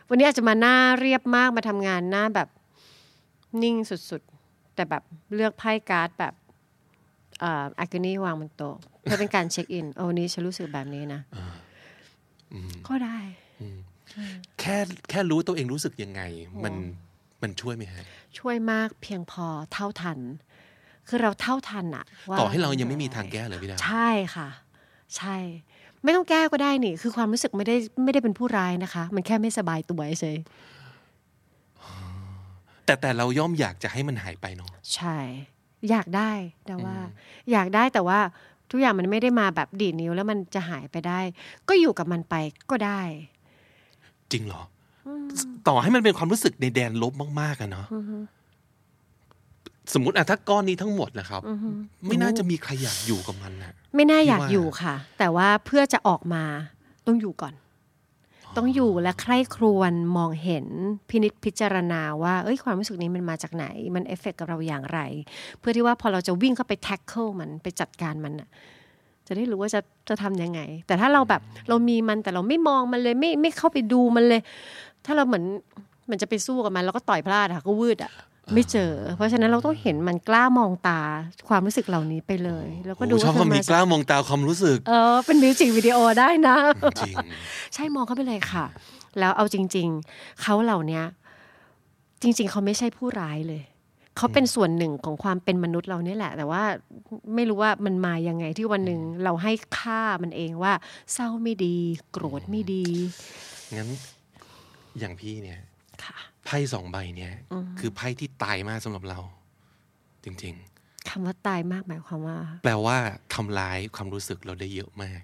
[0.08, 2.48] วันนี้อาจจะมาหน้าเรียบมากมาทำงานหน้าแบบ
[3.62, 5.02] นิ่งสุดๆ แต่แบบ
[5.34, 6.34] เลือกไพ่การ์ดแบบ
[7.42, 11.20] อ่าอากนี่วางบนโต๊ะเพื่อเป็นการเช็คอินโอ้วันนี้ฉันรู้สึกแบบนี้นะ
[12.88, 13.18] ก็ได้
[14.60, 14.76] แค่
[15.08, 16.22] แค่รู้ตัวเองรู้สึกยังไง
[16.64, 16.74] มัน
[17.42, 18.04] มันช่วยไหมฮะ
[18.38, 20.18] ช่วยมากเพียงพอเท่าทัน
[21.08, 24.48] คือเราเท่าทันอะว่าต่อให้เรายังไม่มีทางแก้เลยพี่ดาวใช่ค่ะ
[25.16, 25.36] ใช่
[26.02, 30.36] ไม่ต้องแก้ก็ได้นี่ คือความรู้สึกไม่ได้ไม่ได้เป็นผู้ร้ายนะคะ มันแค่ไม่สบายตัวเฉย
[32.84, 35.16] แต่แต่เราย่อมอยากจะให้มันหายไปเนาะใช่
[35.90, 36.30] อยากได้
[36.66, 36.96] แต่ว่า
[37.52, 38.18] อยากได้แต่ว่า
[38.70, 41.20] ทุกอย่างมันไม่ได้มาแบบดีดนิ้วแล้วมันจะหายไปได้
[41.68, 42.34] ก็อยู่กับมันไป
[42.70, 43.00] ก็ได้
[44.32, 44.62] จริงเหรอ
[45.06, 45.08] อ
[45.68, 47.86] ต่อให้มันเป็นความรู้สึกในแดนลบมากๆอะเนาะ
[49.92, 51.40] สมมติอะถ้าก้อนนี้ทั้งหมดนะครับ
[52.06, 56.44] ไม่น่าจะมีใครอยากอยู่กับมันนะไม่น่าพี่อยากว่าอยู่ค่ะ แต่ว่าเพื่อจะออกมา
[57.06, 57.54] ต้องอยู่ก่อน
[58.56, 60.66] ต้องอยู่และใคร่ครวญมองเห็น
[61.10, 65.00] พินิจพิจารณาว่าเอ้ยความรู้สึกนี้มันมาจากไหน มันเอฟเฟกกับเราอย่างไร
[65.58, 68.48] เพื่อที่ว่าพอเราจะวิ่งเข้าไป tackle มันไปจัดการมันน่ะ
[69.26, 74.40] จะได้รู้ว่าจะจะทำยังไง แต่ถ้าเราแบบเรามีมันแต่เราไม่มองมันเลยไม่ไม่เข้าไปดูมันเลย
[75.06, 75.44] ถ้าเราเหมือน
[76.04, 78.12] เหมันจะไปสู้กับมัน แล้วก็ต่อยพลาดอะก็วืดอะ
[78.52, 81.00] ไม่เจอ เพราะฉะนั้นเราต้องเห็นมันกล้ามองตา
[81.48, 86.56] ความรู้สึกเหล่านี้ไปเลย แล้วก็ดูโอ้ชอบว่าคำนี้เธกล้ามองตาความรู้สึก เออ เป็นมิวสิกวิดีโอได้นะ
[87.00, 87.14] จริง
[87.74, 88.64] ใช่มองเข้าไปเลยค่ะ
[89.18, 91.04] แล้วเอาจริง ๆเขาเหล่าเนี้ย
[92.22, 93.62] จริง ๆเขาไม่ใช่ผู้ร้ายเลย
[94.16, 96.62] เขาเป็นส่วนหนึ่งของความเป็นมนุษย์เราเนี่ยแหละ แต่ว่า
[97.34, 100.72] ไม่รู้ว่ามันมายังไงที่วันหนึ่งเราให้ค่ามันเองว่า
[101.14, 101.76] เศร้าไม่ดี
[102.12, 102.84] โกรธไม่ดี
[103.76, 103.88] งั้น
[105.00, 105.60] อย่างพี่เนี่ย
[106.04, 107.32] ค่ะ ไพ่สองใบเนี่ย
[107.78, 109.20] คือไพ่ที่ตายมากสำหรับเรา
[110.24, 110.56] จริง
[111.10, 112.96] คำว่าตายมากหมายความว่าๆแปลว่า
[113.34, 115.20] ทำร้ายความรู้สึกเราได้เยอะมาก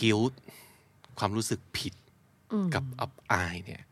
[0.00, 0.18] กิล
[1.18, 1.94] ความรู้สึกผิด
[2.74, 3.82] กับอับอายเนี่ย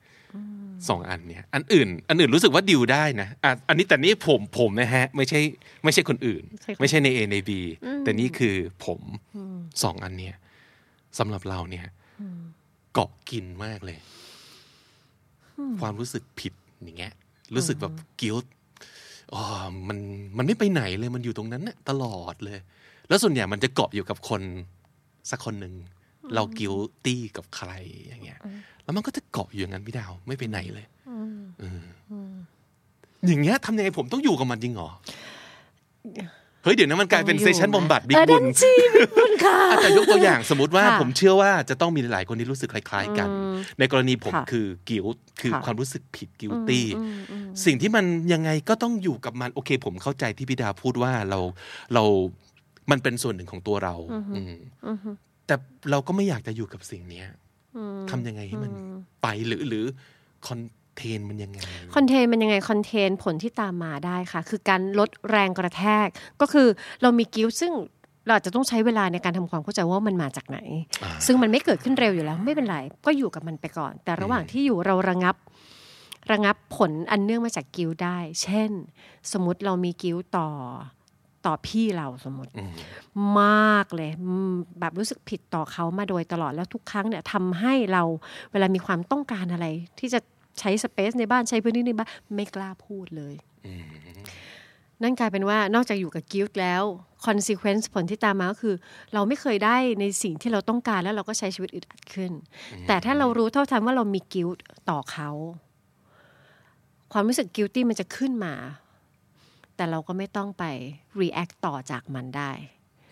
[0.88, 5.40] สองอันเนี่ยอันอื่น อันอื่นรู้สึกว่าดิวได้นะอะอันนี้แต่นี่ผมผมนะฮะ ไม่ใช่
[5.85, 7.51] ไม่ใช่คนอื่นใช่คนไม่ใช่ใน A ใน B
[8.05, 9.01] แต่นี่คือผม
[9.83, 10.37] สองอันเนี่ย
[11.18, 11.87] สำหรับเราเนี่ย
[12.94, 13.99] เกาะกินมากเลย
[15.81, 17.12] ความรู้สึกผิดอย่างเงี้ย
[17.55, 18.37] รู้สึกแบบกิล
[19.35, 19.42] อ๋อ
[19.88, 19.99] มัน
[20.37, 22.59] มันไม่ไปไหนเลยมันอยู่ตรงนั้นน่ะตลอดเลย
[23.09, 24.42] แล้วส่วนใหญ่มันจะเกาะอยู่กับคน
[25.31, 25.75] สักคนหนึ่ง
[26.35, 27.70] เรากิลตี้กับใคร
[28.07, 28.40] อย่างเงี้ย
[28.85, 30.87] แล้วมันก็จะเกาะอยู่อย่างนั้นพี่ดาวไม่ไปไหนเลย
[31.61, 32.14] เอออ
[33.27, 34.90] อย่างเงี้ยทำยังไงผมต้องอยู่กับมันจริงเหรอ
[36.64, 45.05] เฮ้ยเดี๋ยวนะมันกลายเป็นต้องเซอยู่สชั่นนะบำบัดบิ๊กเออบุนั่ญนสิบิ๊กบุญค่ะอาจจะยกตัวอย่างสมมติว่าค่ะผมเชื่อว่าจะต้องมีหลายคนที่รู้สึกคล้าย ๆ กันอืมในกรณีผมค่ะคือ guilt
[45.40, 51.38] คือค่ะความรู้สึกผิด guilty อืมอืมสิ่งที่มันยังไงก็ต้องอยู่กับมันโอเค ผมเข้าใจที่พี่ดาพูดว่าเรา
[51.94, 52.05] เรา
[52.90, 53.94] มันเป็นส่วนหนึ่งของตัวเรา
[54.37, 54.55] อืม
[55.46, 55.55] แต่
[55.90, 57.27] เราก็ไม่อยากจะอยู่กับสิ่งเนี้ย
[58.11, 58.73] ทำยังไงให้มัน
[59.23, 59.85] ไปหรือหรือ
[60.46, 60.61] คอน
[61.01, 61.59] เทนมันยังไง
[61.95, 66.07] คอนเทนมันยังไงคอนเทนผลที่ตามมาได้ค่ะ คือการลดแรงกระแทก
[66.41, 66.69] ก็คือ
[67.03, 67.73] เรามีกิ้วซึ่ง
[68.27, 70.59] เราอาจจะต้องใช้เวลาในการทำความเข้าใจว่ามันมาจากไหน
[71.03, 75.37] อ่าซึ่งมันไม่เกิดขึ้นเร็วอยู่แล้วไม่เป็นไร ก็อยู่กับมันไปก่อน แต่ระหว่างที่อยู่เราระงับ
[76.33, 78.71] ระงับผลอันเนื่องมาจากกิ้วได้ เช่น
[79.33, 80.49] สมมติเรามีกิ้วต่อ
[81.47, 82.73] ต่อพี่เราสมมติอืม
[83.41, 88.03] มากเลยอืมแบบรู้สึกผิดต่อเขามาโดยตลอดแล้วทุกครั้งเนี่ยทำให้เรา
[88.53, 89.67] เวลามีความต้องการอะไร
[89.99, 90.21] ที่จะ
[90.61, 93.35] ใช้ space ในบ้านใช้พื้นที่ในบ้านไม่กล้าพูดเลย
[95.03, 96.83] นั่นกลายเป็นว่านอกจากอยู่กับ guilt แล้ว
[97.27, 98.75] consequence ผลที่ตามมาก็คือ
[99.14, 102.33] เราไม่เคยได้ในสิ่งที่เราต้องการแล้วเราก็ใช้ชีวิตอึดอัดขึ้น
[102.87, 105.31] แต่ถ้าเรารู้เท่าทันว่าเรามี guilt ต่อเขา
[107.12, 108.55] ความรู้สึก guilty มันจะขึ้นมา
[109.77, 110.64] แต่เราก็ไม่ต้องไป
[111.20, 112.51] react ต่อจากมันได้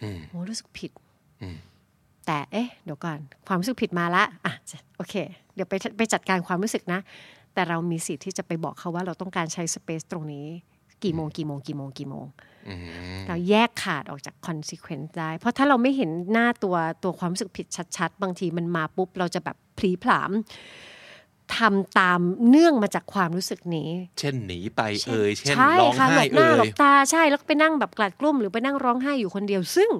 [0.02, 0.92] อืมโอ้รู้สึกผิด
[1.42, 1.56] อืม
[2.26, 5.14] แต่เอ๊ะเดี๋ยวก่อนความรู้สึกผิดมาละอะจะโอเค
[5.54, 7.00] เดี๋ยวไปไปจัดการความรู้สึกนะ
[7.58, 10.46] แต่เรามีสิทธิ์ที่จะไปบอกเขาว่าเราต้องการใช้สเปซตรงนี้
[11.04, 12.26] กี่โมงกี่โมงกี่โมงกี่โมง
[12.68, 12.80] อืม
[13.28, 17.66] เราแยกขาดออกจาก consequence ได้ เพราะถ้าเราไม่เห็นหน้าตัวตัวความรู้สึกผิด
[17.96, 20.30] ชัด ๆ บางทีมันมาปุ๊บ เราจะแบบพลีผลาม
[21.56, 29.90] ทำตามเนื่องมาจากความรู้สึกนี้ เช่นหนีไปเอ่ยเช่นใช่ร้องค่ะหลไห้บหน้าเอ่หลยบตาใช่แล้วก็ไปนั่งแบบกลัดกลุ้มหรือไปนั่งร้องไห้อยู่คนเดียว ซึ่ง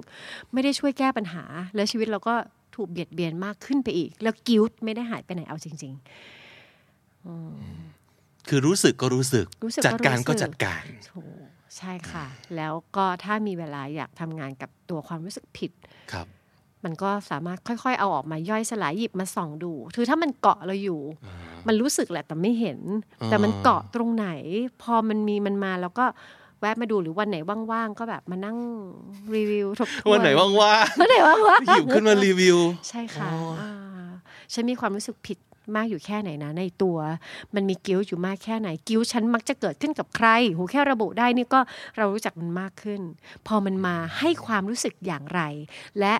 [0.53, 1.43] ไม่ได้ช่วยแก้ปัญหา
[1.75, 2.35] แล้วชีวิตเราก็
[2.75, 5.93] ถูกเบียดเบียนมากขึ้นไปอีก แล้วกิลต์ไม่ได้หายไปไหนเอาจริง
[8.49, 11.45] คือรู้สึกก็รู้สึกรู้สึกก็จัดการก็รู้สึกจัดการๆถูก
[11.77, 15.71] ใช่ค่ะ แล้วก็ถ้ามีเวลาอยากทำงานกับตัวความรู้สึกผิด
[16.13, 16.27] ครับ
[16.83, 21.01] มันก็สามารถค่อยๆ เอาออกมาย่อยสลายหยิบมาส่องดู คือถ้ามันเกาะเราอยู่
[21.67, 22.79] มันรู้สึกแหละแต่ไม่เห็น
[23.21, 24.27] อ่าแต่มันเกาะตรงไหน
[24.81, 26.05] พอมันมีมันมาแล้วก็
[26.59, 27.37] แวะมาดูหรือวันไหน
[27.71, 28.57] ว่างๆก็แบบมานั่ง
[29.35, 30.51] รีวิวทบทวนวันไหนว่าง
[30.99, 33.71] วันไหนว่างๆหยิบขึ้นมารีวิวๆใช่ค่ะอ๋ออ่า
[34.53, 35.37] ฉันมีความรู้สึกผิด
[35.75, 36.97] มากอยู่แค่ไหนนะ ในตัว
[37.55, 41.59] มันมีกิ้วอยู่มากแค่ไหน กิ้วฉันมักจะเกิดขึ้นกับใคร หูแค่ระบุได้นี่ก็
[41.97, 43.01] เรารู้จักมันมากขึ้น
[43.47, 45.41] พอมันมาให้ความรู้สึกอย่างไร
[45.99, 46.15] และ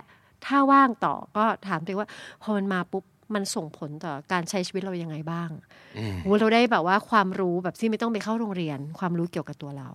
[0.46, 2.10] ถ้าว่างต่อก็ถามตัวเองว่า
[2.42, 3.04] พอมันมาปุ๊บ
[3.36, 5.50] มันส่งผลต่อการใช้ชีวิตเรายังไงบ้าง
[5.98, 9.90] อืมโหเราได้แบบว่าความรู้แบบที่ไม่ต้องไปเข้าโรงเรียน ความรู้เกี่ยวกับตัวเรา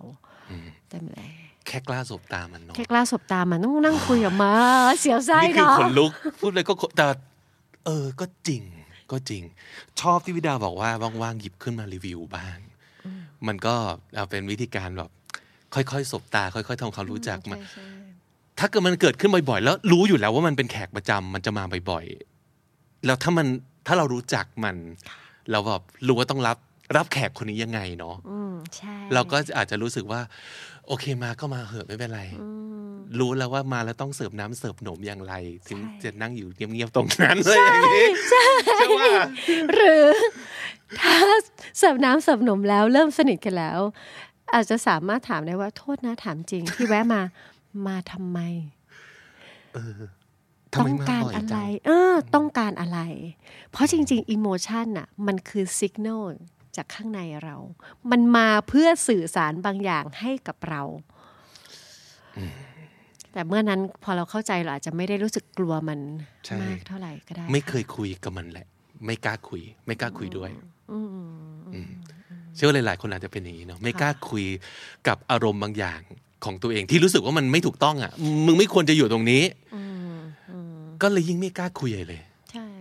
[0.89, 1.31] เต็มเลย
[1.67, 4.53] แค่กล้าสบตามันเนาะแค่กล้าสบตามันต้องนั่งคุยกับมา
[4.99, 7.05] เสียวไส้นี่คือเนาะขนลุกพูดเลยก็ขนแต่
[7.85, 8.63] เออก็จริง
[9.11, 9.43] ก็จริง
[10.01, 10.89] ชอบที่วิดาบอกว่า
[11.21, 12.57] ว่างๆหยิบขึ้นมารีวิวบ้าง
[13.47, 13.75] มันก็
[14.15, 15.09] เอาเป็นวิธีการแบบ
[15.73, 17.87] ค่อยๆสบตา ค่อยๆทำความรู้จักมันใช่ใช่
[18.59, 23.47] ถ้าเกิดมันเกิดขึ้นบ่อยๆ แล้วรู้อยู่แล้วว่ามันเป็นแขกประจำมันจะมาบ่อยๆ แล้วถ้ามัน
[23.87, 24.75] ถ้าเรารู้จักมัน
[25.51, 26.57] เราแบบรู้ว่าต้องรับ
[26.95, 30.21] รับแขกคนนี้ยังไงเนาะอืมใช่เราก็อาจจะรู้สึกว่า
[30.87, 32.21] โอเคมาก็มาเหอะไม่เป็นไร
[33.19, 35.33] รู้แล้วว่ามาแล้วต้องเสิร์ฟน้ำเสิร์ฟขนมอย่างไร
[35.67, 38.45] ถึงจะนั่งอยู่เงียบๆตรงนั้นเลยอย่างนี้ใช่
[38.97, 39.13] ว่า
[39.73, 40.07] หรือ
[40.99, 41.17] ถ้า
[41.79, 43.79] เสิร์ฟน้ำเสิร์ฟนมแล้วเริ่มสนิทกันแล้ว
[44.53, 47.21] อาจจะสามารถถามได้ว่าโทษนะถามจริงที่แวะมา
[47.87, 48.39] มาทำไม
[50.73, 52.99] ทำไมต้องมาการบ่อยอะจัไรงเออ ต้องการอะไร
[53.71, 56.33] เพราะจริง ๆ อิโมชันน่ะมันคือสัญญาณ
[56.77, 57.55] จากข้างในเรา
[58.11, 60.81] มันมาเพื่อสื่อสารบางอย่างให้กับเรา
[63.33, 65.99] แต่เมื่อนั้นพอเราเข้าใจเราอาจจะไม่ได้รู้สึกกลัวมัน
[66.45, 68.67] ใช่มากเท่าไหร่ก็ได้ ไม่เคยคุยกับมันแหละ
[69.05, 70.51] ไม่กล้าคุย ไม่กล้าคุยด้วย
[70.91, 70.99] อื
[71.87, 71.89] ม
[72.55, 74.45] เชื่อว่าหลาย ๆ คนอาจจะเป็นอย่างนี้เนาะไม่กล้าคุย
[75.07, 75.99] กับอารมณ์บางอย่าง
[76.45, 78.11] ของตัวเองที่รู้สึกว่ามันไม่ถูกต้องอะ
[78.45, 79.43] มึงไม่ควรจะอยู่ตรงนี้
[81.01, 82.21] ก็เลยยิ่งไม่กล้าคุยใหญ่เลย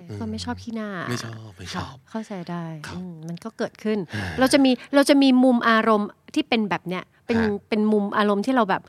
[0.07, 3.99] ใช่ก็ไม่ชอบขี้หน้าไม่ชอบไม่ชอบค่ะเข้าใจได้ครับอืมมันก็เกิดขึ้น
[4.39, 8.83] เราจะมีเราจะมีมุมอารมณ์ที่เป็นแบบเนี้ยเป็นฮะเป็นมุมอารมณ์ที่เราแบบ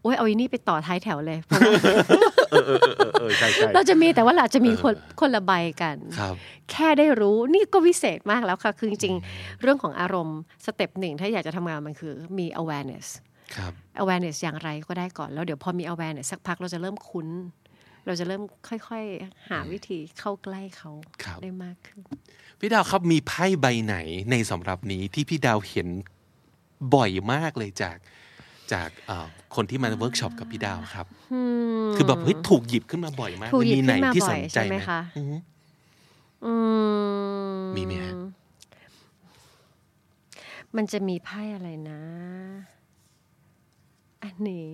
[0.00, 1.72] โอ๊ยเอาอีนี่ไปต่อท้ายแถวเลยเพราะว่า
[2.50, 6.34] เออเออเออเออใช่ใช่เราจะมีแต่ว่าเราจะมีคนคนละใบกันครับ
[6.70, 13.06] แค่ได้รู้นี่ก็วิเศษมากแล้วค่ะ คือจริงๆ เรื่องของอารมณ์ step หนึ่งถ้าอยากจะทำงานมันคือมี awareness
[13.56, 17.28] ครับ awareness อย่างไรก็ได้ก่อนแล้วเดี๋ยวพอมี awareness สักพักเราจะเริ่มคุ้น
[18.06, 20.90] เราจะเริ่มค่อยๆ หาวิธีเข้าใกล้เขา
[21.24, 21.98] ครับได้มากขึ้น
[22.58, 23.96] พี่ดาวครับมีไพ่ใบไหน
[24.30, 25.88] ในสำหรับนี้ที่พี่ดาวเห็น
[26.94, 27.96] บ่อยมากเลยจาก
[28.72, 31.06] จากเอ่อคนที่มาเวิร์กช็อปกับพี่ดาวครับ
[31.94, 35.36] คือแบบเฮ้ยถูกหยิบขึ้นมาบ่อยมากถูกหยิบมีไหนขึ้นมาที่บ่สอยนใจใช่ไหมไหมคะอือฮึ
[36.44, 36.54] อื
[37.62, 38.14] มมีไหมฮะ
[40.76, 42.00] มันจะมีไพ่อะไรนะ
[44.24, 44.68] อันนี้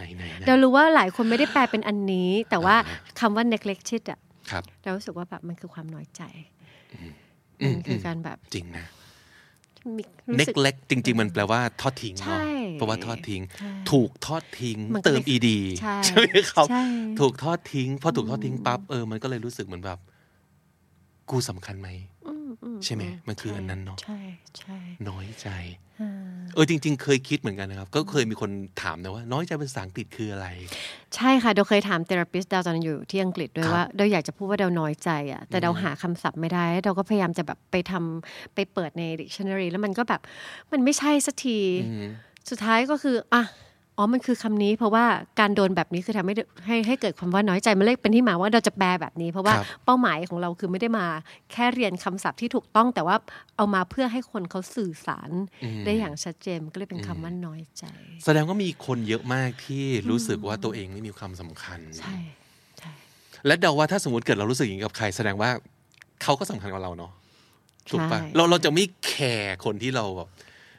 [0.00, 2.76] ไหนไหนไหนเรารู้ว่าหลายคนไม่ได้แปลเป็นอันนี้ แต่ว่า
[3.20, 6.22] คำว่า neglected อะครับเรารู้สึกว่าแบบมันคือความน้อยใจ
[6.92, 8.86] อืมมันคืออมการแบบจริงนะ
[9.96, 12.40] มีรู้เน็กสึกเล็กจริง ๆ มันแปลว่าทอดทิ้งใช่เนาะ
[12.74, 16.84] เพราะว่าทอดทิ้งใช่ถูกทอดทิ้งมันก็เติมเลยอีดีใช่ไหมครับใช่
[17.20, 19.98] ถูกทอดทิ้งพอถูกทอดทิ้งปั๊บเออมันก็เลยรู้สึกเหมือนแบบ
[21.30, 22.09] กูสำคัญไหมอืมอื
[22.84, 24.18] ใช่ไหมมันคืออันนั้นเนอะใช่
[24.58, 24.76] ใช่
[25.08, 25.48] น้อยใจ
[26.00, 26.12] อ่า
[26.54, 28.50] เออจริง ๆ เคยคิดเหมือนกันนะครับ ก็เคยมีคน
[28.82, 30.46] ถามนะว่า น้อยใจเป็นภาษาอังกฤษคืออะไร
[31.16, 40.20] ใช่ค่ะเราเคยถามเทอราปิสต์ดาวตอนนั้นอยู่ที่อังกฤษด้วยครับว่าเราอยากจะพูดว่าเราน้อยใจอะแต่เราหาคำศัพท์ไม่ได้เราก็พยายามจะแบบไปทำไปเปิดใน dictionary แล้วมันก็แบบ
[40.72, 42.06] มันไม่ใช่สักทีอืม
[42.50, 43.44] สุดท้ายก็คืออะ
[44.00, 45.04] อ๋อมันคือคำนี้เพราะว่า
[45.40, 46.34] การโดนแบบนี้คือทำให้
[46.66, 51.06] ให้ให้เกิดความว่าน้อยใจมันเลยเป็นที่มาว่าเราจะแปลแบบนี้ เพราะว่าครับเป้าหมายของเราคือไม่ได้มา
[51.52, 53.16] แค่เรียนคำศัพท์ที่ถูกต้องแต่ว่า
[53.56, 55.30] เอามาเพื่อให้คนเขาสื่อสาร
[55.64, 57.84] อืมได้อย่างชัดเจนมันก็เลยเป็นคำว่าน้อยใจ
[58.24, 62.16] แสดงว่ามีคนเยอะมากที่รู้สึกว่าตัวเองไม่มีความสำคัญใช่
[62.78, 62.92] ใช่
[63.46, 65.50] และเดาว่าถ้าสมมติเกิดเรารู้สึกอย่างนี้กับใคร แสดงว่า
[66.22, 67.12] เขาก็สำคัญกับเราเนาะ
[67.90, 70.28] ถูกปะใช่เราเราจะไม่แคร์คนที่เราแบบ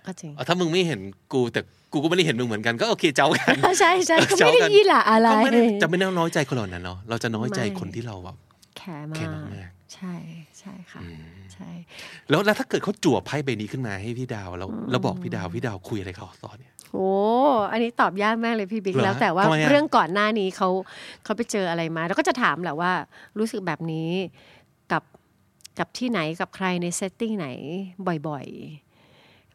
[0.06, 1.00] ก็จริงเอาถ้ามึงไม่เห็น
[1.34, 1.62] กูแต่
[1.94, 8.36] กูก็ไม่ได้เห็นมึงเหมือนกันก็โอเคเจ้ากันใช่ใช่ก็เจ้าไม่ได้กันยี่หละอะไรก็ไม่ได้จะไม่ได้น้อยใจคนเหล่านั้นเนาะเราจะน้อยใจไม่คนที่เราแบบ
[8.78, 10.14] แคร์มาแคร์กมากใช่
[10.60, 11.02] ใช่ค่ะ
[11.54, 11.70] ใช่
[12.30, 17.10] แล้วแล้วถ้าเกิดเขาจั่วไพ่ใบนี้ขึ้นมาให้พี่ดาวแล้วแล้วบอกพี่ดาวพี่ดาวคุยอะไรกับเขาต่อเนี่ยโอ้
[17.72, 20.70] อันนี้ตอบยากมากเลยพี่บิ๊กเหรอแล้วแต่ว่าทำไมอะเรื่องก่อนหน้านี้เขา
[21.24, 22.92] เขาไปเจออะไรมา แล้วก็จะถามแหละว่า
[23.40, 24.10] รู้สึกแบบนี้
[24.92, 25.04] กับ
[25.80, 27.48] กับที่ไหนกับใครใน setting ไหน
[28.28, 28.91] บ่อยๆ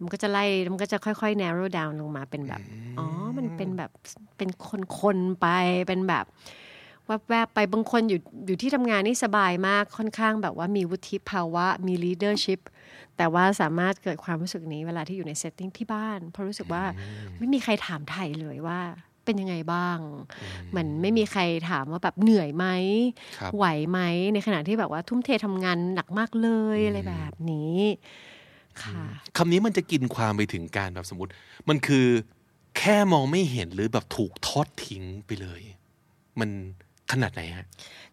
[0.03, 2.61] มันก็จะไล่ มันก็จะค่อยๆ narrow down ลงมาเป็นแบบ
[2.99, 3.07] อ๋อ
[3.39, 3.91] มันเป็นแบบ
[4.39, 4.51] เป็น
[5.01, 5.47] คนๆ ไป
[5.89, 6.25] เป็นแบบ
[7.29, 12.61] แวบๆ ไป บางคนอยู่ อยู่ที่ทำงานนี่สบายมาก ค่อนข้างแบบว่ามีวุฒิภาวะ มี leadership
[13.17, 16.83] แต่ว่าสามารถเกิดความรู้สึกนี้เวลาที่อยู่ใน setting ที่บ้าน เพราะรู้สึกว่า
[17.39, 18.81] ไม่มีใครถามไทยเลยว่า
[19.25, 19.99] เป็นยังไงบ้าง
[20.71, 22.67] เหมือนไม่มีใครถามว่าแบบเหนื่อยไหม
[23.39, 24.01] ครับไหวไหม
[24.35, 27.79] ในขณะที่แบบว่าทุ่มเททำงานหนักมากเลยอะไรแบบนี้
[28.83, 29.03] ค่ะ
[29.37, 31.33] คำนี้มันจะกินความไปถึงการแบบสมมติ
[31.69, 32.07] มันคือ
[32.79, 35.63] แค่มองไม่เห็นหรือแบบถูกทอดทิ้งไปเลย
[36.41, 36.51] มัน
[37.13, 37.67] ขนาดไหนฮะ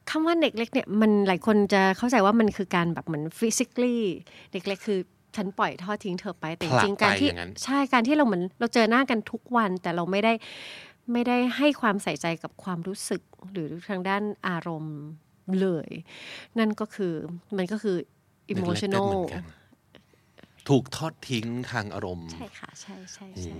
[0.09, 3.97] คำว่าเด็กเล็กเนี่ยมันหลายคนจะเข้าใจว่ามันคือการแบบเหมือน physically
[4.51, 4.99] เด็กเล็กคือ
[5.35, 10.33] ฉันปล่อยทอดทิ้งเธอไปแต่จผลักริงๆการที่ไปอย่างนั้นใช่การที่เราเหมือนเราเจอหน้ากันทุกวัน แต่เราไม่ได้
[11.11, 13.21] ไม่ได้ให้ความใส่ใจกับความรู้สึก
[13.51, 14.97] หรือทางด้านอารมณ์
[15.61, 15.89] เลย
[16.59, 17.13] นั่นก็คือ
[17.57, 17.97] มันก็คือ
[18.53, 19.43] emotional เหมือนกัน
[20.69, 23.57] ถูกทอดทิ้งทางอารมณ์ ใช่ค่ะ ใช่ใช่โอ้ใช่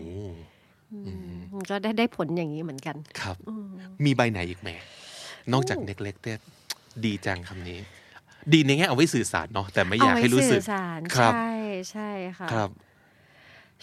[1.53, 3.37] มันก็ได้ได้ผลอย่างนี้เหมือนกันครับ
[4.05, 4.69] มีใบไหนอีกไหม
[5.53, 6.33] นอกจากเน็กเล็กเต้
[7.05, 7.79] ดีจังคำนี้
[8.53, 11.51] ดีในแง่เอาไว้สื่อสารเนาะแต่ไม่อยากเไว้ให้รู้สึกสื่อสารครับ ใช่
[11.91, 12.69] ใช่ค่ะครับ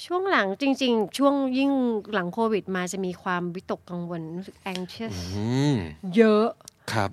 [0.05, 1.73] ช่วงหลังจริง ๆ ช่วงยิ่ง
[2.13, 5.77] หลังโควิด มาจะมีความวิตกกังวลรู้สึก anxious อืม
[6.17, 6.49] เยอะ
[6.93, 7.11] ครับ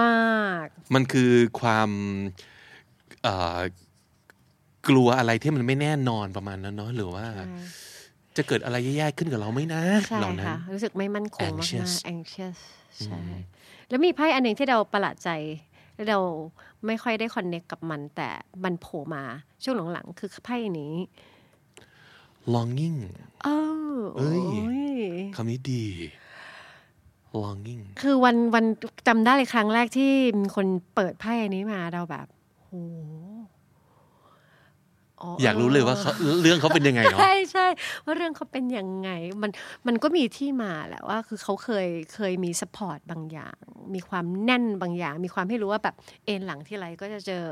[0.00, 1.90] มาก มันคือความ
[3.22, 3.58] เอ่อ
[4.88, 7.26] กลัวอะไรที่มันไม่แน่นอนประมาณนั้นเนาะหรือว่า
[8.36, 12.58] จะเกิดอะไรแย่ๆขึ้นกับเราไหมนะใช่เหล่านั้นค่ะรู้สึกไม่มั่นคงมาก Anxious ๆ anxious
[13.04, 13.20] ใช่
[13.88, 15.30] แล้วมีไพ่อันหนึ่งที่เราประหลาดใจ
[15.94, 16.18] แล้วเรา
[16.86, 18.28] ไม่ค่อยได้คอนเน c t กับมัน แต่
[18.64, 19.24] มันโผล่มา
[19.62, 20.94] ช่วงหลังๆคือไพ่นี้
[22.54, 22.98] longing
[23.44, 23.48] เอ
[23.96, 24.92] อเอ้ยโอ้ย
[25.36, 25.84] คำนี้ดี
[27.42, 28.64] longing คือวันวัน
[29.08, 32.26] จำได้เลยครั้งแรกที่มีคนเปิดไพ่อันนี้มาเราแบบ
[32.64, 32.72] โห
[35.22, 36.12] อ๋ออยากรู้เลยว่าเขา
[36.42, 37.66] เรื่องเขาเป็นยังไงเนาะใช่ใช่
[38.04, 39.10] ว่าเรื่องเขาเป็นยังไง
[39.42, 39.50] มัน
[39.86, 43.56] มันก็มีที่มาแหละว่าคือเขาเคยเคยมีสปอร์ตบางอย่าง
[43.94, 45.94] มีความแน่นบางอย่าง มีความให้รู้ว่าแบบ
[46.24, 47.44] เอ็นหลังที่ไรก็จะเจอ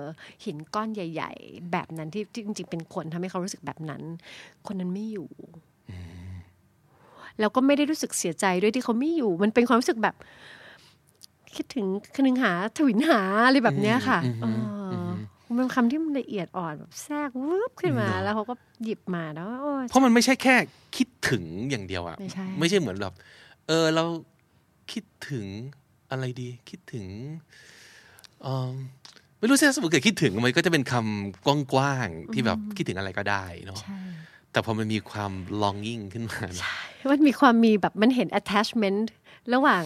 [0.45, 4.03] หินก้อนใหญ่ ๆ แบบนั้นที่ที่จริง ๆ เป็นคนทำให้เขารู้สึกแบบนั้น
[4.67, 5.29] คนนั้นไม่อยู่
[7.41, 10.15] แล้วก็ไม่ได้รู้สึกเสียใจด้วยที่เขาไม่อยู่ มันเป็นความรู้สึกแบบ
[11.57, 14.47] คิดถึงคนึงหาทวินหาอะไรแบบเนี้ยค่ะเอ
[15.07, 15.08] อ
[15.49, 20.55] มันเป็นคำที่มันละเอียดอ่อนแบบแทรกวืบขึ้นมา แล้วเขาก็หยิบมาแล้วโอ้ยเพราะมันไม่ใช่แค่
[20.97, 23.13] คิดถึงอย่างเดียวอะไม่ใช่ไม่ใช่เหมือนแบบ
[23.67, 24.05] เออเรา
[24.93, 25.47] คิดถึง
[26.11, 27.07] อะไรดี คิดถึง
[28.43, 28.71] เออ
[29.39, 34.01] ไม่รู้สิสมมติเกิดคิดถึงมันก็จะเป็นคำกว้างๆที่แบบคิดถึงอะไรก็ได้เนาะใช่
[34.53, 35.33] แต่พอมันมีความ
[35.63, 36.69] longing ขึ้นมานะ
[37.11, 39.01] มันมีความมีแบบมันเห็น attachment
[39.55, 39.85] ระหว่าง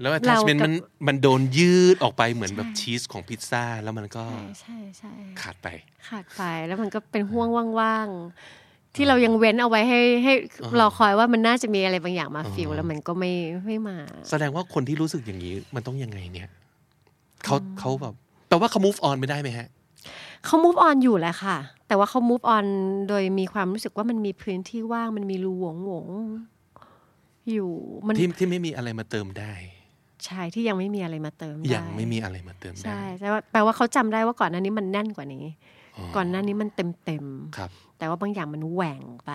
[0.00, 0.72] แล้ว attachment เรากับมัน
[1.06, 4.24] มันโดนยืดออกไปเหมือนแบบชีสของพิซซ่า แล้วมันก็
[4.60, 5.68] ใช่ใช่ขาดไป
[6.08, 7.48] ขาดไปแล้วมันก็เป็นห่วง
[7.80, 10.32] ว่างๆ ที่เรายังเว้นเอาไว้ให้ให้
[10.80, 13.32] รอคอยว่ามันน่าจะมีอะไรบางอย่างมาฟิลแล้วมันก็ไม่
[13.66, 13.96] ไม่มา
[14.30, 16.48] แสดงว่าคนที่รู้สึกอย่างนี้มันต้องยังไงเนี่ย
[17.44, 18.14] เขาเขาแบบ
[18.48, 19.68] แปลว่าเขา move on ไม่ได้ไหมฮะ
[20.44, 21.56] เขา move on อยู่แหละค่ะ
[21.88, 22.66] แต่ว่าเขา move on
[23.08, 27.70] โดยมีความรู้สึกว่ามันมีพื้นที่ว่างมันมีรูหวงหวงๆอยู่
[28.06, 29.52] มันที่ที่ไม่มีอะไรมาเติมได้
[30.26, 35.44] ใช่ที่ยังไม่มีอะไรมาเติมได้ยังไม่มีอะไรมาเติมได้ใช่แต่ว่าแปลว่าเขาจำได้ว่าก่อนหน้านี้มันแน่นกว่านี้
[36.16, 39.32] ก่อนหน้านี้มันเต็มเต็มๆครับแต่ว่าบางอย่างมันแหว่งไป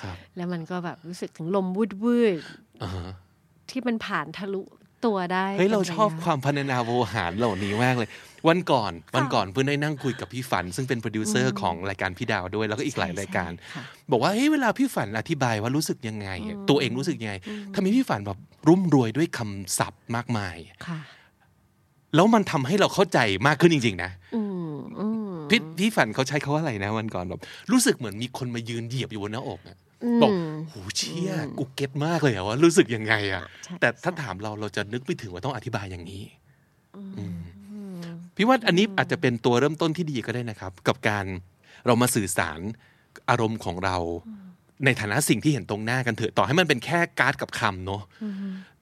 [0.00, 2.42] ครับแล้วมันก็แบบรู้สึกถึงลมวืดวืด
[2.82, 4.62] อ่าฮะๆที่มันผ่านทะลุ
[5.06, 8.08] ตัวได้เฮ้ยเราป็นชอบระยะความพันนาโวหารเหล่านี้มากเลย
[8.48, 17.34] วันก่อนวันก่อนเพื่อนได้นั่งคุยกับพี่ฝัน ซึ่งเป็นโปรดิวเซอร์ของรายการพี่ดาวด้วยแล้วก็อีกหลายรายการใช่ค่ะบอกว่าเฮ้ยเวลาพี่ฝันอธิบายว่ารู้สึกยังไงอะตัวเองรู้สึกยังไง
[17.74, 18.38] ทำไมพี่ฝันแบบ
[18.68, 21.00] รุ่มรวยด้วยคำศัพท์มากมายค่ะ
[22.14, 24.42] แล้วมันทำให้เราเข้าใจมากขึ้นจริง ๆ นะอื
[24.72, 27.40] มอืมพี่พี่ฝันเขาใช้คาว่าอะไรนะ วันก่อนแบบ
[27.72, 29.76] รู้สึกเหมือนมีคนมายืนเหยียบอยู่บนหน้าอกอะ
[30.22, 30.32] บอก
[30.68, 36.24] โหเชี่ยกูเก็ตมากเลยอะว่ารู้สึกยังไงอะใช่แต่ถ้าถามเราเราจะนึกไม่ถึงว่าต้องอธิบายอย่างนี้
[37.18, 37.40] อืม
[38.36, 41.24] พี่ว่าอันนี้อาจจะเป็นตัวเริ่มต้นที่ดีก็ได้นะครับ กับการ
[41.86, 42.60] เรามาสื่อสาร
[43.30, 43.96] อารมณ์ของเรา
[44.84, 48.02] ในฐานะสิ่งที่เห็นตรงหน้ากันเถอะต่อให้มันเป็นแค่การ์ดกับคำเนาะ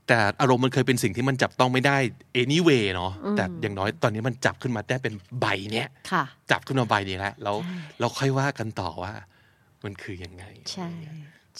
[0.06, 1.96] แต่อารมณ์มันเคยเป็นสิ่งที่มันจับต้องไม่ได้
[2.42, 9.12] anyway เนาะแต่อย่างน้อยตอนนี้มันจับขึ้นมาได้เป็นใบเนี้ยค่ะจับขึ้นมาใบนี้แล้วแล้วใช่เราค่อยว่ากันต่อว่า
[9.84, 10.90] มันคือยังไง ใช่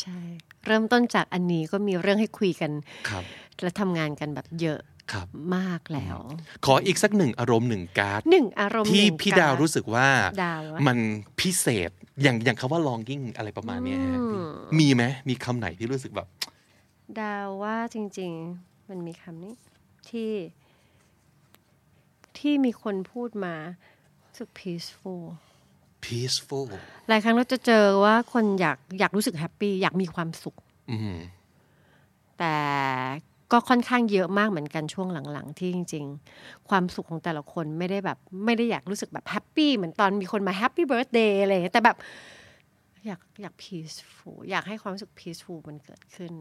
[0.01, 0.19] ใช่
[0.67, 2.73] เริ่มต้นจากอันนี้ก็มีเรื่องให้คุยกัน
[3.09, 3.25] ครับ
[3.63, 4.81] และทำงานกันแบบเยอะ
[5.13, 6.19] ครับมากแล้ว
[6.65, 10.09] ขออีกสักหนึ่งอารมณ์หนึ่งการ์ดหนึ่งอารมณ์ที่หนึ่งพี่กรดาวรู้สึกว่า
[10.45, 10.99] ดาวอะมัน
[11.41, 11.91] พิเศษ
[12.23, 14.43] อย่างอย่างคำว่า longing อะไรประมาณเนี้ยฮะอืม
[14.79, 16.29] มีไหมมีคำไหนที่รู้สึกแบบ
[17.21, 19.55] ดาวว่าจริง ๆ มันมีคำนี้
[20.11, 20.33] ที่
[22.39, 23.55] ที่มีคนพูดมา
[24.25, 25.23] รู้สึก peaceful
[26.05, 26.65] peaceful
[27.09, 30.57] หลายครั้งเราจะเจอว่าคนอยากอยากรู้สึกแฮปปี้อยากมีความสุข
[30.91, 31.19] อืม
[32.39, 32.57] แต่
[33.53, 36.05] ก็ค่อนข้างเยอะมากเหมือนกันช่วงหลังๆ ที่จริง
[36.37, 41.97] ๆ ความสุขของแต่ละคนไม่ได้แบบไม่ได้อยากรู้สึกแบบ happy เหมือนตอนมีคนมาแฮปปี้เบิร์ a เดย์อะไรอย่างเงี้ยแต่แบบ
[43.07, 46.33] อยากอยาก peaceful อยากให้ความรู้สึก peaceful มันเกิดขึ้น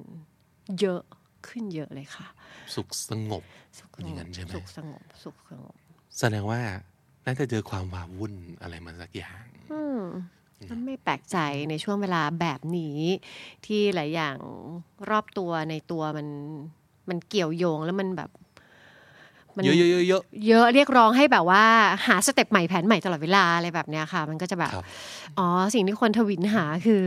[0.80, 1.01] เยอะ
[1.47, 2.28] ขึ้นเยอะเลยค่ะ
[2.76, 3.43] สุขสงบ
[3.80, 5.76] สุขอย่างนั้นใช่ไหมสุขสงบสุขสงบ
[6.20, 6.62] แสดงว่า
[7.28, 10.01] น่าจะเจอความว้าวุ่นอะไรมาสักอย่างอืม
[10.69, 11.38] มันไม่แปลกใจ
[11.69, 12.99] ในช่วงเวลาแบบนี้
[13.65, 14.36] ที่หลายอย่าง
[15.09, 16.28] รอบตัวในตัวมัน
[17.09, 18.30] มันเกี่ยวโยงแล้วมันแบบ
[19.55, 21.63] มันเยอะเยอะเยอะเยอะเยอะเรียกร้องให้แบบว่า
[22.07, 24.86] หาสเต็ปใหม่แผนใหม่ตลอดเวลาอะไรแบบเนี้ยค่ะ มันก็จะแบบครับ
[25.39, 27.03] อ๋อสิ่งที่คนทวินหาคือ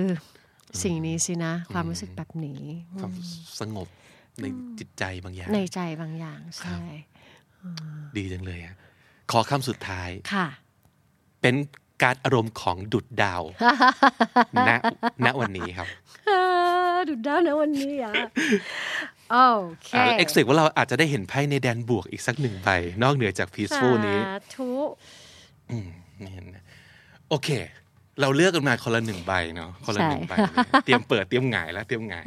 [0.82, 2.62] สิ่งนี้สินะ ความรู้สึกแบบนี้
[2.98, 3.12] ความ
[3.60, 3.88] สงบ
[4.40, 4.44] ใน
[4.78, 6.78] จิตใจบางอย่าง ในใจบางอย่างใช่
[8.16, 8.74] ดีจังเลยอะ
[9.32, 10.46] ขอคำสุดท้ายค่ะ
[11.42, 11.54] เป็น
[12.02, 13.42] การอารมณ์ของดุดดาว
[14.68, 14.70] ณ
[15.24, 15.88] ณวันนี้ครับ
[17.08, 18.12] ดุดด้านนะวันนี้อะ
[19.30, 19.36] โอ
[19.84, 22.68] เคเอ็กเซกว่าเราอาจจะได้เห็นไพ่ในแดนบวกอีกสักหนึ่งใบ
[23.02, 24.70] นอกเหนือจาก peaceful นี้สาธุ
[25.70, 25.88] อืม
[26.20, 26.64] นี่เห็นนะ
[27.28, 27.48] โอเค
[28.20, 32.24] เราเลือกกันมาคนละหนึ่งใบเนาะคนละหนึ่งใบเลยเตรียมเปิดเตรียมหงายแล้วเตรียมหงาย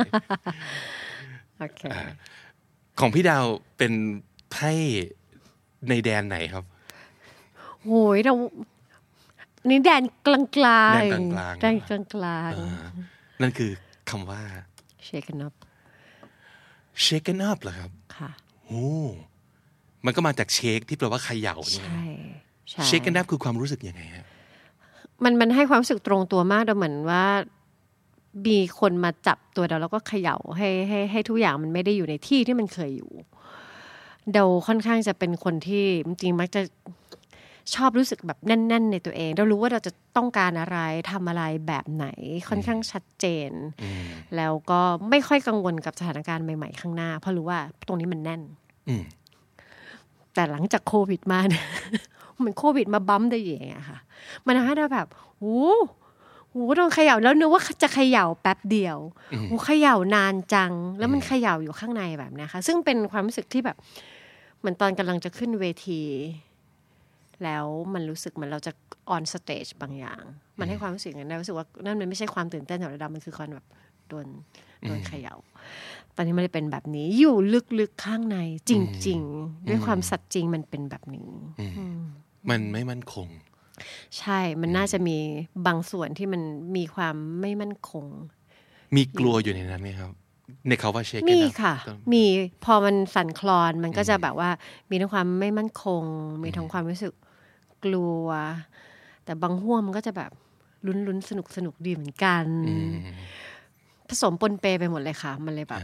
[1.59, 1.81] โอเค
[2.99, 3.45] ของพี่ดาว
[3.77, 3.93] เป็น
[4.51, 4.71] ไพ่
[5.89, 6.63] ในแดนไหนครับ
[7.85, 8.33] โหยเรา
[9.61, 12.87] อันนี่แดนกลางกลางแดนกลางๆแดนกลางกลางอ่า
[13.41, 13.71] นั่นคือ
[14.09, 14.41] คำว่า
[15.03, 15.53] เชกันนับ
[17.05, 18.29] shaken up เหรอครับ ค่ะ
[18.65, 18.87] โอ้
[20.05, 22.03] มันก็มาจากเชคที่แปลว่าเขย่านี่นะใช่
[22.69, 24.25] ใช่ shaken up คือความรู้สึกยังไงฮะ
[25.23, 27.25] มันมันให้ความรู้สึกตรงตัวมากแต่เหมือนว่า
[28.47, 33.11] มีคนมาจับตัวเราแล้วก็เขย่าให้ให้ให้ทุกอย่างมันไม่ได้อยู่ในที่ที่มันเคยอยู่
[34.33, 36.61] เดาค่อนข้างจะเป็นคนที่จริงๆมักจะ
[37.75, 40.77] ชอบรู้สึกแบบแน่น ๆ ในตัวเอง เรารู้ว่าเราจะต้องการอะไร
[41.11, 42.07] ทำอะไรแบบไหน
[42.49, 43.51] ค่อนข้างชัดเจน
[43.83, 44.03] อืม
[44.35, 48.41] แล้วก็ไม่ค่อยกังวลกับสถานการณ์ใหม่ ๆ ข้างหน้า เพราะรู้ว่าตรงนี้มันแน่น
[48.87, 49.03] อืม
[50.33, 51.65] แต่หลังจากโควิดมาเนี่ย
[52.37, 53.99] เหมือนโควิดมาบัมได้อย่างเงี้ยค่ะ
[54.45, 55.07] มันทำให้เราแบบ
[55.39, 55.61] โอ้
[56.49, 58.97] โหโดนเขย่าแล้วนึกว่าจะเขย่าแป๊บเดียว
[59.47, 63.77] โอ้เขย่านานจัง แล้วมันเขย่าอยู่ข้างในแบบเนี้ยค่ะ ซึ่งเป็นความรู้สึกที่แบบ
[64.59, 66.01] เหมือนตอนกำลังจะขึ้นเวที
[67.43, 68.71] แล้วมันรู้สึกเหมือนเราจะ
[69.09, 70.23] on stage บางอย่าง
[70.59, 73.67] มันให้ความรู้สึกอย่างนั้นได้รู้สึกว่านั่นมันไม่ใช่ความตื่นเต้นของระดับมันคือความแบบ
[74.09, 74.27] โดน
[74.81, 75.35] โดนเขย่า
[76.15, 77.35] ตอนนี้มันเลยเป็นแบบนี้อยู่
[77.79, 78.37] ลึกๆข้างใน
[78.69, 78.71] จ
[79.07, 81.31] ริง ๆ ด้วยความสัตย์จริงมันเป็นแบบนี้
[82.49, 83.27] มันไม่มั่นคง
[84.19, 85.17] ใช่มันน่าจะมี
[85.67, 86.41] บางส่วนที่มัน
[86.75, 88.05] มีความไม่มั่นคง
[88.95, 90.11] มีกลัวอยู่ในนั้นไหมครับ
[90.67, 91.75] ในเขาว่าเช็คมีค่ะ
[92.13, 92.25] มี
[92.65, 94.49] พอมันสั่นคลอนมันก็จะแบบว่า
[94.89, 96.03] มีทั้งความไม่มั่นคง
[96.43, 97.13] มีทั้งความรู้สึก
[97.85, 98.25] กลัว
[99.25, 100.31] แต่บางห่วงมันก็จะแบบ
[100.85, 102.45] ลุ้นลุ้นสนุกสนุกดีเหมือนกัน
[104.07, 105.81] ผสมปนเปไปหมดเลยค่ะ มันเลยแบบ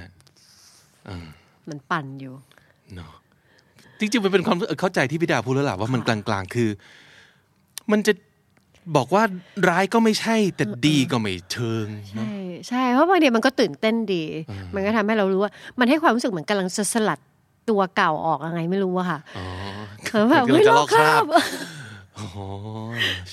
[1.08, 1.18] อ่า
[1.70, 2.34] มันปั่นอยู่
[2.96, 3.14] เนาะ
[4.00, 6.70] จริงๆมันเป็นความเข้าใจที่พี่ดาพูดแล้วล่ะว่ามันกลางๆ คือ
[7.92, 8.14] มันจะ
[8.96, 9.24] บอกว่า
[9.70, 11.86] ร้ายก็ไม่ใช่ แต่ดีก็ไม่เชิง
[12.16, 12.34] เนอะใช่
[12.70, 14.24] ใช่เพราะบางทีมันก็ตื่นเต้นดี
[14.76, 17.20] มันก็ทำให้เรารู้ว่า มันให้ความรู้สึกเหมือนกำลังจะสลัด
[17.70, 19.46] ตัวเก่าออกยังไงไม่รู้อะค่ะอ๋อ
[20.12, 21.24] เออแบบกำลัเฮ้ย ลอกคราบ
[22.20, 22.30] อ๋อ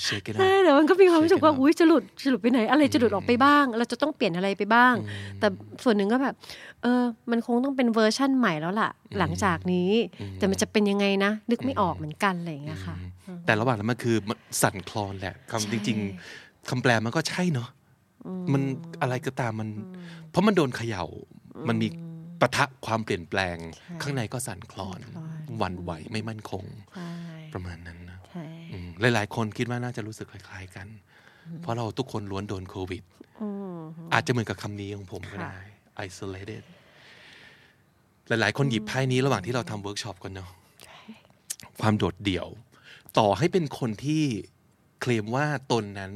[0.01, 4.93] shaken ใช่แต่มันก็มีความรู้สึกว่า shaken อุ้ยจะหลุดจะหลุดไปไหน อะไรจะหลุดออกไปบ้าง เราจะต้องเปลี่ยนอะไรไปบ้าง
[5.39, 5.47] แต่
[5.83, 6.35] ส่วนหนึ่งก็แบบ
[6.81, 9.91] เออ มันคงต้องเป็นเวอร์ชั่นใหม่แล้วล่ะ หลังจากนี้
[10.35, 12.95] แต่มันจะเป็นยังไงนะ นึกไม่ออกเหมือนกันอะไรอย่างเงี้ยค่ะ
[13.45, 15.97] แต่ระหว่างนั้นมันคือมันสั่นคลอนแหละคำจริง
[16.33, 17.69] ๆคำแปลมันก็ใช่เนาะ
[18.53, 18.61] มัน
[19.01, 19.69] อะไรก็ตามมัน
[20.29, 21.05] เพราะมันโดนเขย่า
[21.69, 21.87] มันมี
[22.41, 23.57] ปะทะความเปลี่ยนแปลง
[24.01, 26.65] ข้างในก็สั่นคลอนสั่นคลอนหวันไหวไม่มั่นคง
[26.95, 27.11] ใช่
[27.53, 28.06] ประมาณนั้นนะใช่อืม
[29.01, 30.87] หลาย ๆ คนคิดว่าน่าจะรู้สึกคล้าย ๆ กัน
[31.61, 33.03] เพราะเราทุกคนล้วนโดนโควิด
[34.13, 35.57] อาจจะเหมือนกับคำนี้ของผมก็ได้
[36.07, 36.63] isolated
[38.27, 40.49] หลาย ๆ คนหยิบไพ่นี้ระหว่างที่เราทำเวิร์กช็อปกันเนาะ
[41.81, 42.47] ความโดดเดี่ยว
[43.17, 44.23] ต่อให้เป็นคนที่
[45.01, 46.11] เคลมว่าตนนั้น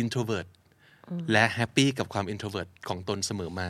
[0.00, 0.48] introvert
[1.32, 3.68] และ happy กับความ introvert ของตนเสมอมา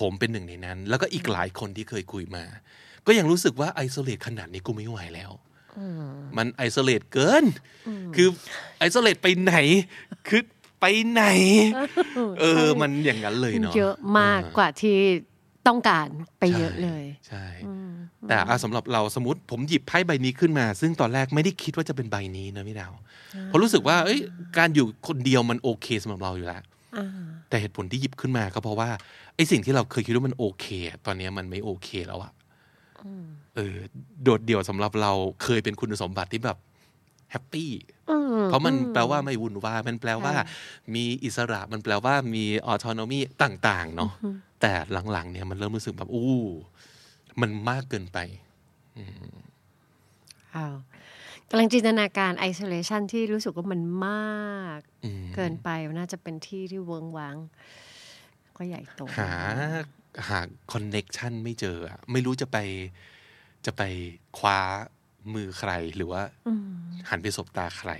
[0.00, 2.44] ผมเป็นหนึ่งในนั้น แล้วก็อีกหลายคนที่เคยคุยมา
[3.06, 5.30] ก็ยังรู้สึกว่า isolate ขนาดนี้กูไม่ไหวแล้ว
[6.36, 7.44] มัน isolate เกิน
[8.16, 8.28] คือ
[8.78, 9.54] isolate ไปไหน
[10.28, 10.42] คือ
[10.80, 11.22] ไปไหน
[12.40, 14.96] เออ มันอย่างนั้นเลยเนาะ เยอะมากกว่าที่
[15.68, 16.08] ต้องการ
[16.38, 17.46] ไปเยอะเลย ใช่
[18.28, 22.92] แต่อะสำหรับเราสมมติผมหยิบไพ่ใบนี้ขึ้นมา ซึ่งตอนแรกไม่ได้คิดว่าจะเป็นใบนี้นะพี่ดาว
[23.44, 24.20] เพราะรู้สึกว่าเอ้ย
[24.58, 26.62] การอยู่คนเดียวมันโอเคสำหรับเราอยู่แล้ว
[27.48, 28.90] แต่เหตุผลที่หยิบขึ้นมาก็เพราะว่า
[29.34, 32.32] ไอ้สิ่งที่เราเคยคิดว่ามันโอเคอะตอนนี้มันไม่โอเคแล้วอะ
[33.58, 33.76] เออ
[34.22, 36.58] โดดเดี่ยวสำหรับเราเคยเป็นคุณสมบัติที่แบบ
[37.30, 37.70] happy
[38.46, 40.34] เพราะมันแปลว่าไม่วุ่นวายมันแปลว่า
[40.94, 44.10] มีอิสระมันแปลว่ามี autonomy ต่าง ๆ เนาะ
[44.60, 44.72] แต่
[45.12, 46.34] หลัง ๆ เนี่ยมันเริ่มรู้สึกแบบอู้
[47.40, 48.18] มันมากเกินไป
[50.54, 50.76] อ้าว
[51.50, 57.36] กำลังจินตนาการ isolation ที่รู้สึกว่ามันมากอืมเกินไปมันน่าจะเป็นที่ที่เวิ้งว้าง
[58.56, 59.32] ก็ใหญ่โตหา
[60.28, 60.40] หา
[60.72, 62.58] connection ไม่เจออะไม่รู้จะไป
[63.68, 63.82] จะไป
[64.38, 64.60] คว้า
[65.34, 66.22] มือใครหรือว่า
[67.08, 67.90] หันไปสบตาใคร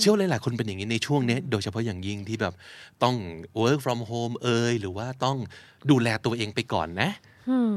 [0.00, 2.54] ชื่อว่าหลายๆคนเป็นอย่างนี้ในช่วงเนี้ยโดยเฉพาะอย่างยิ่งที่แบบ
[3.02, 3.16] ต้อง
[3.62, 5.36] work from home เอยหรือว่าต้อง
[5.90, 7.10] ดูแลตัวเองไปก่อนนะ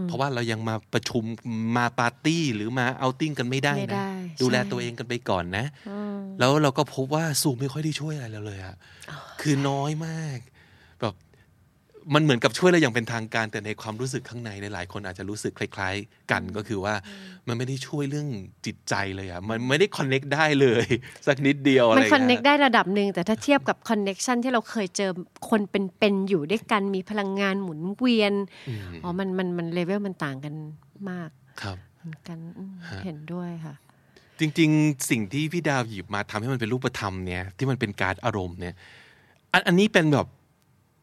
[0.07, 1.23] เพราะว่าเรายังมาประชุม
[1.77, 4.11] มาปาร์ตี้หรือมา outing กันไม่ได้ไม่นะได้
[4.41, 5.65] ดูแลใช่ตัวเองกันไปก่อนนะ
[6.39, 8.75] แล้วเราก็พบว่าซูมไม่ค่อยได้ช่วยอะไรเราเลยอะ
[9.41, 10.39] คือน้อยมาก
[11.01, 11.15] แบบ
[12.13, 16.93] มันเหมือนกับช่วยเราอย่างเป็นทางการแต่ในความรู้สึกข้างในหลายๆคนอาจจะรู้สึกคล้าย ๆ กันก็คือว่า
[17.47, 18.27] มันไม่ได้ช่วยเรื่อง
[18.65, 20.85] จิตใจเลยอะมันไม่ได้ connect ได้เลย
[21.27, 25.11] สักนิดเดียวอะไรมันอย่าง connect เงี้ย้ยได้ระดับหนึ่งแต่ถ้าเทียบกับ connection ที่เราเคยเจอ
[25.49, 28.33] คนเป็นๆอยู่ด้วยกันมีพลังงานหมุนเวียน
[29.03, 30.53] อ๋อมันมันมันเลเวลมันต่างกัน
[31.09, 31.29] มาก
[31.61, 33.75] ครับเหมือนกันอืมฮะเห็นด้วยค่ะ
[34.39, 38.75] จริงๆ สิ่งที่พี่ดาวหยิบมาทำให้มันเป็นรูปธรรมเนี่ยที่มันเป็นการ์ดอารมณ์เนี่ย
[39.51, 40.27] อันอันนี้เป็นแบบ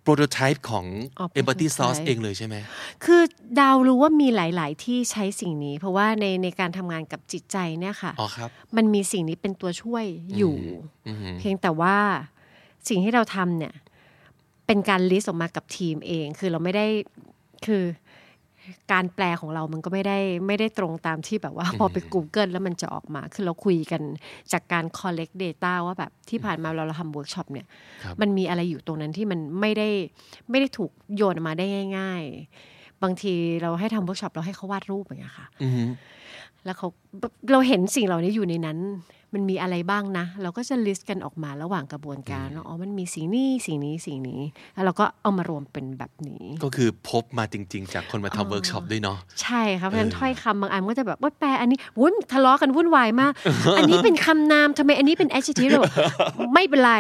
[0.02, 0.86] โปรโตไทป์ของ
[1.18, 2.56] อ๋อ Empathy prototype Sauce เองเลยใช่ไหม
[3.04, 3.22] คือ
[3.60, 10.04] ดาวรู้ว่ามีหลาย ๆ ที่ใช้สิ่งนี้ เพราะว่าในในการทำงานกับจิตใจเนี่ยค่ะ อ๋อครับ มันมีสิ่งนี้เป็นตัวช่วย
[10.36, 10.56] อยู่
[11.06, 11.96] อืมเพียงแต่ว่า
[12.88, 13.74] สิ่งที่เราทำเนี่ย
[14.66, 16.86] เป็นการลิสต์ออกมากับทีมเอง คือเราไม่ได้
[17.66, 17.82] คือ
[18.92, 24.02] การแปลของเรามันก็ไม่ได้ไม่ได้ตรงตามที่แบบว่าพอไป Google แล้วมันจะออกมา คือเราคุยกัน
[24.52, 27.66] จากการ collect data ว่าแบบที่ผ่านมาเราเราทำเวิร์กช็อปเนี่ย
[28.02, 29.88] ครับมันมีอะไรอยู่ตรงนั้นที่มันไม่ได้
[30.50, 31.64] ไม่ได้ถูกโยนออกมาได้
[31.98, 32.22] ง่าย
[32.62, 35.88] ๆ บางทีเราให้ทำเวิร์กช็อปเราให้เขาวาดรูปอย่างเงี้ยค่ะอืม
[36.64, 36.88] แล้วเขา
[37.52, 38.78] เราเห็นสิ่งเหล่านี้อยู่ในนั้น
[39.36, 44.40] มันมีอะไรบ้างนะ เราก็จะ list กันออกมาระหว่างกระบวนการว่าอ๋อมันมีสิ่งนี้สิ่งนี้สิ่งนี้
[44.74, 53.32] แล้วเราก็เอามารวมเป็นแบบนี้ ก็คือพบมาจริง ๆ จากคนมาทำเวิร์กช็อปด้วยเนาะใช่ครับเพราะฉะนั้นถ้อยคำบางอันก็จะแบบว่าแปลอันนี้วุ้นทะเลาะกันวุ่นวายมาก
[53.76, 55.92] อันนี้เป็นคำนามทำไมอันนี้เป็น adjective เราบอก
[56.54, 56.94] ไม่เป็นไร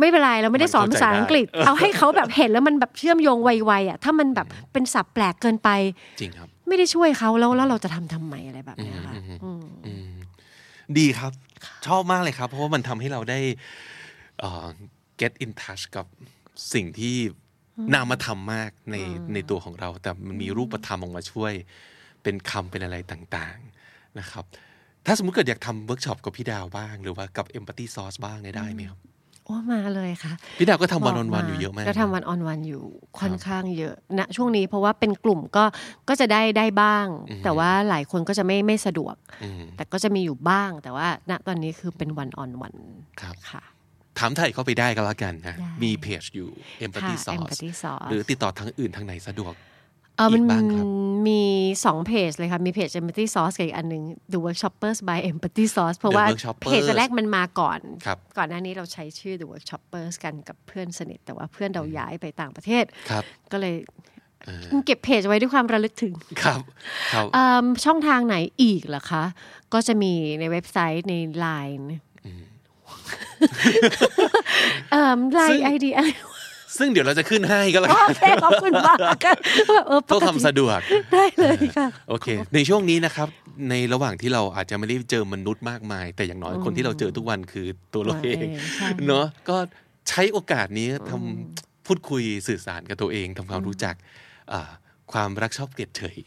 [0.00, 5.68] ไม่เป็นไรเราไม่ได้สอนภาษาอังกฤษ เอาให้เขาแบบเห็นแล้วมันแบบเชื่อมโยงไวๆอะถ้ามันแบบเป็นศัพท์แปลกเกินไป
[6.20, 9.14] จริงครับ ไม่ได้ช่วยเขาแล้วแล้วเราจะทำทำไมอะไรแบบเนี้ยค่ะ
[9.44, 9.64] อืม
[10.98, 11.32] ดีครับ
[11.86, 13.40] ชอบมากเลยครับ เพราะว่ามันทำให้เราได้
[14.40, 14.66] เอ่อ
[15.20, 16.06] get in touch กับ
[16.74, 17.16] สิ่งที่
[17.94, 18.96] นามธรรมมากใน
[19.34, 21.52] ในตัวของเรา แต่มันมีรูปธรรมออกมาช่วย
[22.22, 24.44] เป็นคำเป็นอะไรต่างๆนะครับ
[25.06, 28.98] ถ้าสมมุติเกิดอยากทำเวิร์กช็อปกับพี่ดาวบ้าง หรือว่ากับ empathy sauce บ้างเนี่ยได้ไหมครับ
[29.46, 32.82] โอ้มาเลยค่ะ พี่ดาวก็ทำวันบออนวันอยู่เยอะมากก็ทำ one on one อยู่
[33.20, 35.64] ค่อนข้างเยอะณช่วงนี้เพราะว่าเป็นกลุ่มก็
[36.08, 37.06] ก็จะได้ได้บ้าง
[37.44, 42.74] แต่ว่าหลายคนก็จะไม่ไม่สะดวกอืมแต่ก็จะมีอยู่บ้าง แต่ว่าณตอนนี้คือเป็น one on one
[43.20, 43.62] ครับค่ะ
[44.18, 46.48] ถามไถ่เข้าไปได้ก็แล้วกันนะได้มีเพจอยู่
[46.84, 50.86] empathy ค่ะ sauce Empathy Sauce หรือติดต่อทางอื่นทางไหนสะดวกเออมันอีกบ้างครับ
[51.28, 51.42] มี
[51.84, 54.02] สองเพจเลยค่ะ มีเพจ Empathy Sauce กับอีกอันหนึ่ง
[54.32, 63.74] The Workshoppers by Empathy Sauce เพราะ The ว่า Workshoppers เพจแรกมันมาก่อนครับก่อนหน้านี้เราใช้ชื่อ The Workshoppers กันกับเพื่อนสนิท แต่ว่าเพื่อนเราย้ายไปต่างประเทศครับก็เลย
[64.86, 66.60] เก็บเพจไว้ด้วยความระลึกถึง ครับ
[67.12, 69.24] ครับเอิ่มช่องทางไหนอีกเหรอคะ
[69.72, 71.14] ก็จะมีในเว็บไซต์ใน
[71.44, 71.86] Line
[74.92, 76.08] เอ่อไลซึ่งน์ไอดีอะไร
[76.78, 79.34] ซึ่งเดี๋ยวเราจะขึ้นให้ก็แล้วโอกันเคขอบคุณมากค่ะ
[79.88, 80.78] เออปต้องกติทำสะดวก
[81.12, 83.28] ได้เลยค่ะโอเค ในช่วงนี้นะครับ
[83.70, 89.56] ในระหว่างที่เราอาจจะไม่ได้เจอมนุษย์มากมาย แต่อย่างน้อยคนที่เราเจอทุกวันคือตัวเราเองตัวเองใช่เนาะก็
[90.08, 93.94] ใช้โอกาสนี้ทำพูดคุยสื่อสารกับตัวเองทำความรู้จัก
[94.52, 94.70] อ่า
[95.12, 96.18] ความรักชอบเกลียดเฉย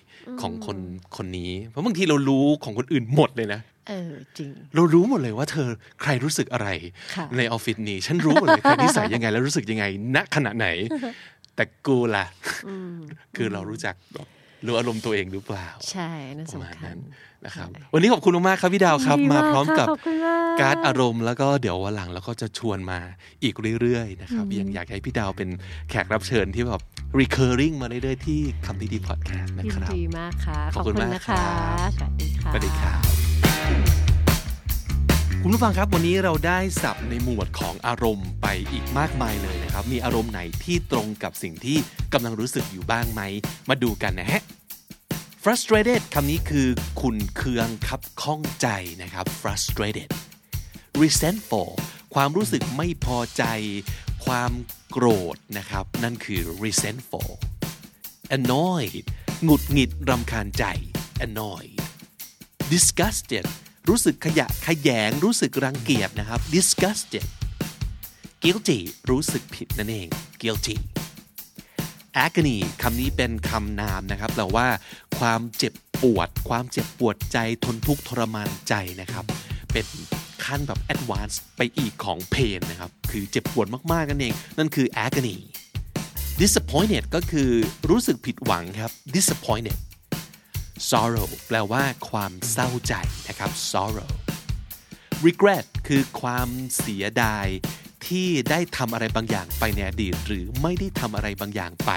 [0.41, 0.77] ของคน
[1.17, 5.69] คนนี้ เพราะบางทีเรารู้ของคนอื่นหมดเลยนะ เออจริง เรารู้หมดเลยว่าเธอ
[6.01, 6.67] ใครรู้สึกอะไร
[7.15, 9.85] ค่ะในออฟฟิศนี้ ฉันรู้หมดเลยใครนิสัยยังไง แล้วรู้สึกยังไง
[10.15, 10.67] ณขณะไหน
[11.55, 12.25] แต่กูล่ะ
[13.35, 14.27] คือเรารู้จักแบบ
[14.65, 16.99] รู้อารมณ์ตัวเองหรือเปล่า ใช่นั่นประมาณสำคันั้ญน
[17.45, 22.99] นะครับ วันนี้ขอบคุณมากๆครับพี่ดาวครับดีมาากพร้อมกับค่ะขอบคุณมากการ์ดอารมณ์แล้วก็เดี๋ยววันหลังเราก็จะชวนมา
[23.43, 25.49] อีกเรื่อยๆนะครับ ยังอยากให้พี่ดาวเป็น
[25.89, 26.81] แขกรับเชิญที่แบบ
[27.19, 31.43] recurring มาเรื่อยๆที่คำดีดีพอดแคสต์นะยิคนรับดีมากค่ะ ขอบคุณมากนะคะ
[31.99, 33.28] ครับสวัสดีค่ะสวัสดีครับ
[35.43, 41.77] คุณผู้ฟังครับวันนี้เราได้สับในหมวดของอารมณ์ไปอีกมากมายเลยนะครับ มีอารมณ์ไหนที่ตรงกับสิ่งที่
[42.13, 43.21] กำลังรู้สึกอยู่บ้างไหม
[43.69, 44.41] มาดูกันนะฮะ
[45.43, 46.67] frustrated คำนี้คือ
[47.01, 48.67] คุณเคืองคับข้องใจ
[49.01, 50.09] นะครับ frustrated
[51.01, 51.71] resentful
[52.15, 53.43] ความรู้สึกไม่พอใจ
[54.25, 54.51] ความ
[54.91, 57.31] โกรธนะครับ นั่นคือ resentful
[58.37, 59.05] annoyed
[59.43, 60.63] หงุดหงิดรำคาญใจ
[61.25, 61.75] annoyed
[62.71, 63.47] disgusted
[63.88, 67.27] รู้สึกขยะขยง รู้สึกรังเกียจนะครับ disgusted
[68.43, 70.07] guilty รู้สึกผิดนั่นเอง
[70.41, 70.75] guilty
[72.25, 74.67] agony คำนี้เป็นคำนามนะครับแปลว่า
[75.19, 75.73] ความเจ็บ
[76.03, 79.25] ปวด ความเจ็บปวดใจทนทุกข์ทรมานใจนะครับ
[79.71, 79.86] เป็น
[80.45, 85.38] ขั้นแบบ advanced ไปอีกของ pain นะครับ คือเจ็บปวดมากๆนั่นเอง นั่นคือ agony
[86.41, 87.49] disappointed ก็คือ
[87.89, 89.77] รู้สึกผิดหวังครับ disappointed
[90.89, 92.93] sorrow แปลว่าความเศร้าใจ
[93.27, 94.11] นะครับ sorrow
[95.27, 97.47] regret คือความเสียดาย
[98.07, 101.91] ที่ได้ทำอะไรบางอย่างไปในอดีต หรือไม่ได้ทำอะไรบางอย่างไป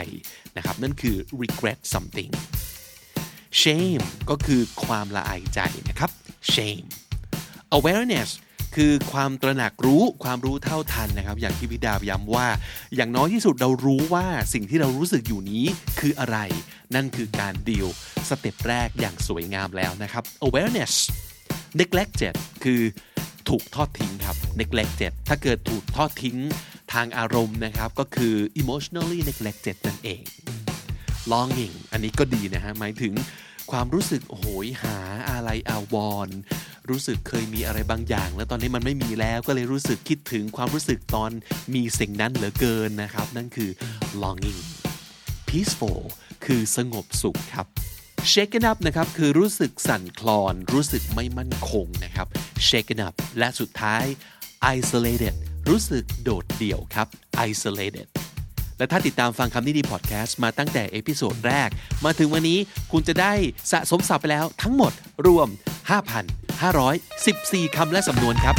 [0.57, 2.33] นะครับ นั่นคือ regret something
[3.61, 6.11] shame ก็คือความละอายใจนะครับ
[6.55, 6.87] shame
[7.78, 8.28] awareness
[8.77, 12.47] คือความตระหนักรู้ความรู้เท่าทันนะครับ อย่างที่พี่ดาย้ำว่า
[12.97, 15.64] อย่างน้อยที่สุดเรารู้ว่าสิ่งที่เรารู้สึกอยู่นี้
[16.01, 16.39] คืออะไร
[16.95, 17.87] นั่นคือการ deal
[18.28, 20.93] step แรกอย่างสวยงามแล้วนะครับ awareness
[21.81, 22.81] neglected คือ
[23.49, 26.39] ถูกทอดทิ้งครับ neglected ถ้าเกิดถูกทอดทิ้ง
[26.93, 30.23] ทางอารมณ์นะครับ ก็คือ emotionally neglected นั่นเอง
[31.33, 33.12] longing อันนี้ก็ดีนะฮะหมายถึง
[33.77, 34.97] ความรู้สึกโหยหา
[35.31, 35.97] อะไรอาว
[36.27, 36.39] รณ์
[36.91, 41.31] รู้สึกเคยมีอะไรบางอย่าง แล้วตอนนี้มันไม่มีแล้วก็เลยรู้สึกคิดถึงความรู้สึกตอน
[41.75, 43.70] มีสิ่งนั้นเหลือเกินนะครับ นั่นคือ
[44.23, 44.61] longing
[45.49, 46.03] peaceful
[46.45, 47.66] คือสงบสุขครับ
[48.33, 52.27] shaken up นะครับ คือรู้สึกสั่นคลอน รู้สึกไม่มั่นคงนะครับ
[52.68, 54.05] shaken up และสุดท้าย
[54.77, 55.35] isolated
[55.68, 57.09] รู้สึกโดดเดี่ยวครับ
[57.49, 58.07] isolated
[58.83, 61.68] และถ้าติดตามฟังคำนี้ดีพอดแคสต์มาตั้งแต่ episode แรก
[62.05, 62.59] มาถึงวันนี้
[62.93, 63.33] คุณจะได้
[63.72, 64.93] สะสมศัพท์ไปแล้วทั้งหมด
[65.26, 65.49] รวม
[66.83, 68.57] 5,514 คำและสำนวนครับ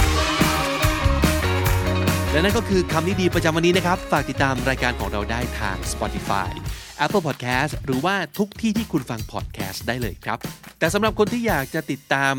[2.32, 6.50] และนั่นก็คือคำนี้ดีประจำวันนี้นะครับ ฝากติดตามรายการของเราได้ทาง Spotify
[7.06, 10.38] Apple Podcast หรือว่าทุกที่ที่คุณฟัง podcast ได้เลยครับ
[10.80, 12.36] แต่สำหรับคนที่อยากจะติดตาม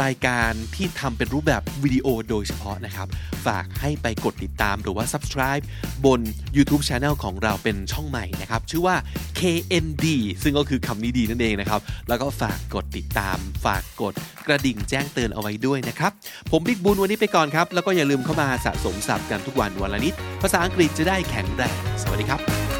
[0.00, 3.08] รายการที่ทำเป็นรูปแบบวิดีโอโดยเฉพาะนะครับ
[3.46, 5.64] ฝากให้ไปกดติดตามหรือว่า subscribe
[6.06, 6.20] บน
[6.56, 8.96] YouTube Channel ของเราเป็นช่องใหม่นะครับ ชื่อว่า
[9.40, 10.06] KND
[10.42, 14.14] ซึ่งก็คือคำนี้ดีนั่นเองนะครับ แล้วก็ฝากกดติดตาม ฝากกด
[14.46, 16.12] กระดิ่งแจ้งเตือนเอาไว้ด้วยนะครับ
[16.50, 22.79] ผมบิ๊กบุญวันนี้ไปก่อนครับ แล้วก็อย่าลืมเข้ามาสะสมศัพท์กันทุกวันวันละนิด ภาษาอังกฤษจะได้แข็งแรง สวัสดีครับ